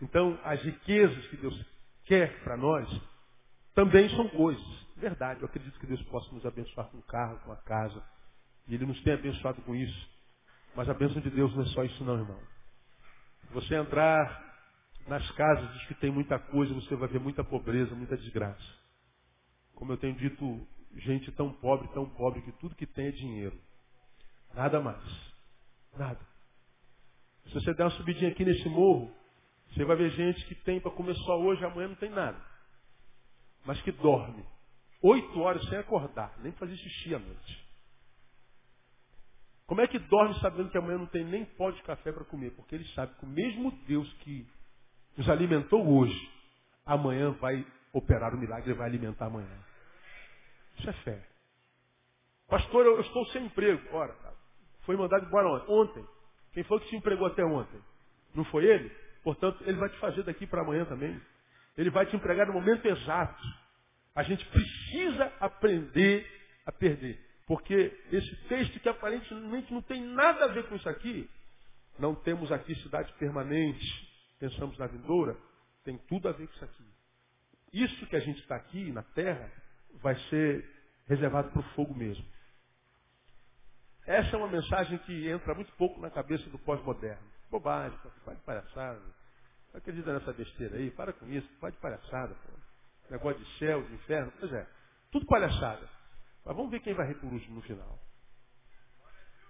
[0.00, 1.64] Então, as riquezas que Deus
[2.04, 2.88] quer para nós
[3.74, 4.82] também são coisas.
[4.96, 8.02] Verdade, eu acredito que Deus possa nos abençoar com um carro, com uma casa.
[8.66, 10.10] E Ele nos tem abençoado com isso.
[10.74, 12.38] Mas a bênção de Deus não é só isso não, irmão.
[13.52, 14.51] Você entrar
[15.06, 18.82] nas casas dos que tem muita coisa, você vai ver muita pobreza, muita desgraça.
[19.74, 23.58] Como eu tenho dito, gente tão pobre, tão pobre, que tudo que tem é dinheiro.
[24.54, 25.02] Nada mais.
[25.96, 26.20] Nada.
[27.46, 29.12] Se você der uma subidinha aqui nesse morro,
[29.70, 32.40] você vai ver gente que tem para comer só hoje, amanhã não tem nada.
[33.64, 34.44] Mas que dorme
[35.02, 37.62] oito horas sem acordar, nem fazer xixi à noite.
[39.66, 42.50] Como é que dorme sabendo que amanhã não tem nem pó de café para comer?
[42.52, 44.46] Porque ele sabe que o mesmo Deus que
[45.16, 46.30] nos alimentou hoje,
[46.84, 49.58] amanhã vai operar o milagre e vai alimentar amanhã.
[50.78, 51.22] Isso é fé.
[52.48, 53.80] Pastor, eu, estou sem emprego.
[53.92, 54.14] Ora,
[54.84, 56.04] foi mandado embora ontem.
[56.52, 57.80] Quem foi que se empregou até ontem?
[58.34, 58.90] Não foi ele?
[59.22, 61.20] Portanto, ele vai te fazer daqui para amanhã também.
[61.76, 63.42] Ele vai te empregar no momento exato.
[64.14, 66.26] A gente precisa aprender
[66.66, 67.18] a perder.
[67.46, 71.28] Porque esse texto que aparentemente não tem nada a ver com isso aqui,
[71.98, 74.11] não temos aqui cidade permanente,
[74.42, 75.36] pensamos na vindoura,
[75.84, 76.84] tem tudo a ver com isso aqui.
[77.72, 79.48] Isso que a gente está aqui na terra
[80.02, 80.68] vai ser
[81.06, 82.24] reservado para o fogo mesmo.
[84.04, 87.22] Essa é uma mensagem que entra muito pouco na cabeça do pós-moderno.
[87.52, 89.00] Bobagem, para de palhaçada.
[89.72, 92.34] Não acredita nessa besteira aí, para com isso, para de palhaçada.
[92.34, 92.52] Pô.
[93.10, 94.66] Negócio de céu, de inferno, pois é.
[95.12, 95.88] Tudo palhaçada.
[96.44, 97.96] Mas vamos ver quem vai rir último no final.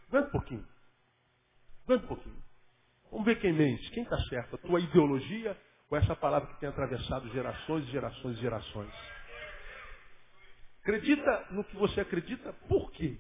[0.09, 0.69] Aguenta um pouquinho.
[1.87, 2.52] Aguenta um pouquinho.
[3.13, 5.55] Vamos ver quem mente, quem está certo, a tua ideologia
[5.91, 8.91] ou essa palavra que tem atravessado gerações e gerações e gerações.
[10.81, 13.19] Acredita no que você acredita, por quê?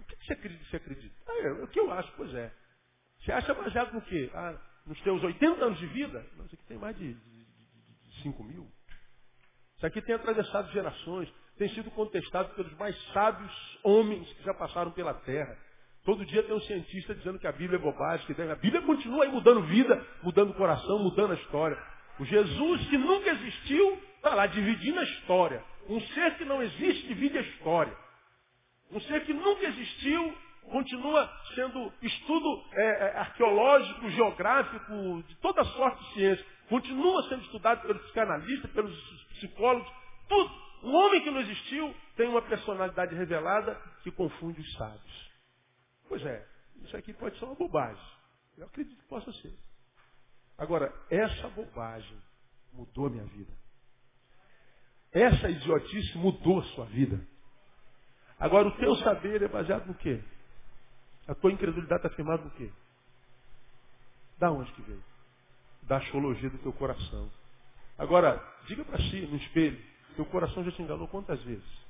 [0.00, 0.76] O que você acredita?
[0.76, 1.14] Acredita?
[1.28, 2.52] Ah, é, o que eu acho, pois é.
[3.20, 4.28] Você acha baseado no quê?
[4.34, 6.26] Ah, nos teus 80 anos de vida?
[6.36, 8.68] Não, isso aqui tem mais de, de, de, de 5 mil.
[9.76, 14.90] Isso aqui tem atravessado gerações, tem sido contestado pelos mais sábios homens que já passaram
[14.90, 15.56] pela terra.
[16.04, 19.24] Todo dia tem um cientista dizendo que a Bíblia é bobagem, que a Bíblia continua
[19.24, 21.78] aí mudando vida, mudando o coração, mudando a história.
[22.20, 25.64] O Jesus que nunca existiu, está lá dividindo a história.
[25.88, 27.96] Um ser que não existe divide a história.
[28.90, 30.34] Um ser que nunca existiu,
[30.70, 36.46] continua sendo estudo é, é, arqueológico, geográfico, de toda sorte de ciência.
[36.68, 39.90] Continua sendo estudado pelos psicanalistas, pelos psicólogos,
[40.28, 40.64] tudo.
[40.82, 45.33] Um homem que não existiu tem uma personalidade revelada que confunde os sábios.
[46.08, 46.46] Pois é,
[46.82, 48.04] isso aqui pode ser uma bobagem.
[48.56, 49.54] Eu acredito que possa ser.
[50.56, 52.16] Agora, essa bobagem
[52.72, 53.52] mudou a minha vida.
[55.12, 57.20] Essa idiotice mudou a sua vida.
[58.38, 60.22] Agora, o teu saber é baseado no quê?
[61.26, 62.70] A tua incredulidade está firmada no quê?
[64.38, 65.02] Da onde que veio?
[65.84, 67.30] Da astrologia do teu coração.
[67.96, 69.80] Agora, diga para si, no espelho,
[70.16, 71.84] teu coração já te enganou quantas vezes?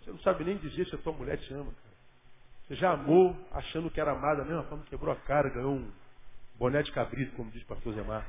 [0.00, 1.74] Você não sabe nem dizer se a tua mulher te ama.
[2.66, 5.92] Você já amou achando que era amada, mesmo forma quebrou a cara, ganhou um
[6.56, 8.26] boné de cabrito, como diz o pastor Zemar.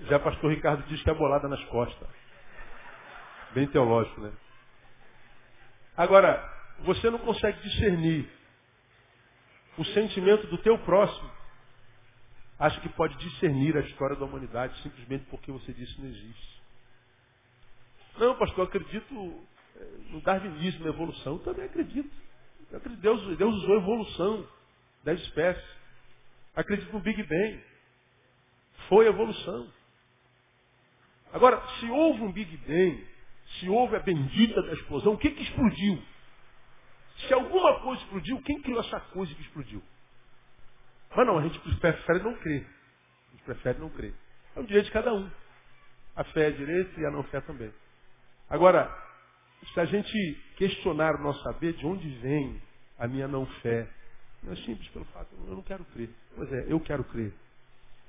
[0.00, 2.08] Já pastor Ricardo diz que é bolada nas costas.
[3.54, 4.32] Bem teológico, né?
[5.96, 6.42] Agora,
[6.80, 8.28] você não consegue discernir
[9.78, 11.30] o sentimento do teu próximo.
[12.58, 16.62] Acha que pode discernir a história da humanidade simplesmente porque você disse que não existe.
[18.18, 19.46] Não, pastor, acredito
[20.10, 21.34] no darwinismo, na evolução.
[21.34, 22.10] Eu também acredito.
[22.70, 24.48] Eu acredito Deus, Deus usou a evolução
[25.04, 25.64] das espécies.
[26.54, 27.64] Acredito no Big Bang.
[28.88, 29.70] Foi evolução.
[31.32, 33.06] Agora, se houve um Big Bang,
[33.58, 36.02] se houve a bendita da explosão, o que, que explodiu?
[37.26, 39.82] Se alguma coisa explodiu, quem criou essa coisa que explodiu?
[41.14, 42.66] Mas não, a gente prefere não crer.
[42.66, 44.14] A gente prefere não crer.
[44.56, 45.30] É um direito de cada um.
[46.14, 47.72] A fé é direito e a não fé também.
[48.48, 48.94] Agora,
[49.72, 52.60] se a gente questionar o nosso saber de onde vem
[52.98, 53.88] a minha não fé,
[54.42, 56.10] não é simples pelo fato, eu não quero crer.
[56.34, 57.32] Pois é, eu quero crer.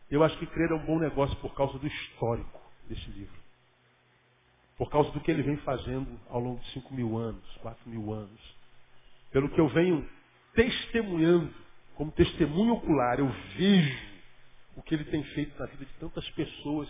[0.09, 3.41] Eu acho que crer é um bom negócio por causa do histórico desse livro.
[4.77, 8.11] Por causa do que ele vem fazendo ao longo de 5 mil anos, 4 mil
[8.11, 8.55] anos.
[9.31, 10.07] Pelo que eu venho
[10.53, 11.53] testemunhando,
[11.95, 14.13] como testemunho ocular, eu vejo
[14.75, 16.89] o que ele tem feito na vida de tantas pessoas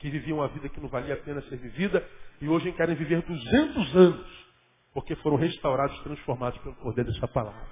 [0.00, 2.06] que viviam a vida que não valia a pena ser vivida
[2.40, 4.46] e hoje querem viver 200 anos,
[4.92, 7.68] porque foram restaurados, transformados pelo poder dessa palavra.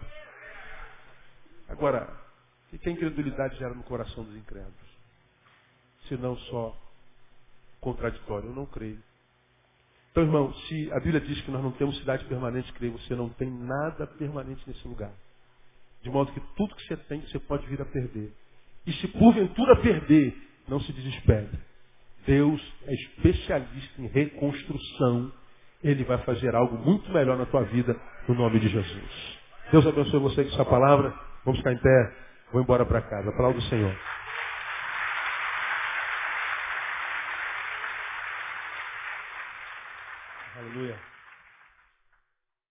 [1.68, 2.08] Agora,
[2.72, 4.88] o que a incredulidade gera no coração dos incrédulos?
[6.06, 6.76] Se não só
[7.80, 8.50] contraditório.
[8.50, 8.98] Eu não creio.
[10.10, 13.28] Então, irmão, se a Bíblia diz que nós não temos cidade permanente, creio, você não
[13.28, 15.12] tem nada permanente nesse lugar.
[16.02, 18.32] De modo que tudo que você tem, você pode vir a perder.
[18.86, 21.48] E se porventura perder, não se desespere.
[22.28, 25.32] Deus é especialista em reconstrução.
[25.82, 27.96] Ele vai fazer algo muito melhor na tua vida,
[28.28, 29.38] no nome de Jesus.
[29.72, 31.14] Deus abençoe você com essa palavra.
[31.42, 32.12] Vamos ficar em pé.
[32.52, 33.30] Vou embora para casa.
[33.30, 33.96] Aplauda o Senhor.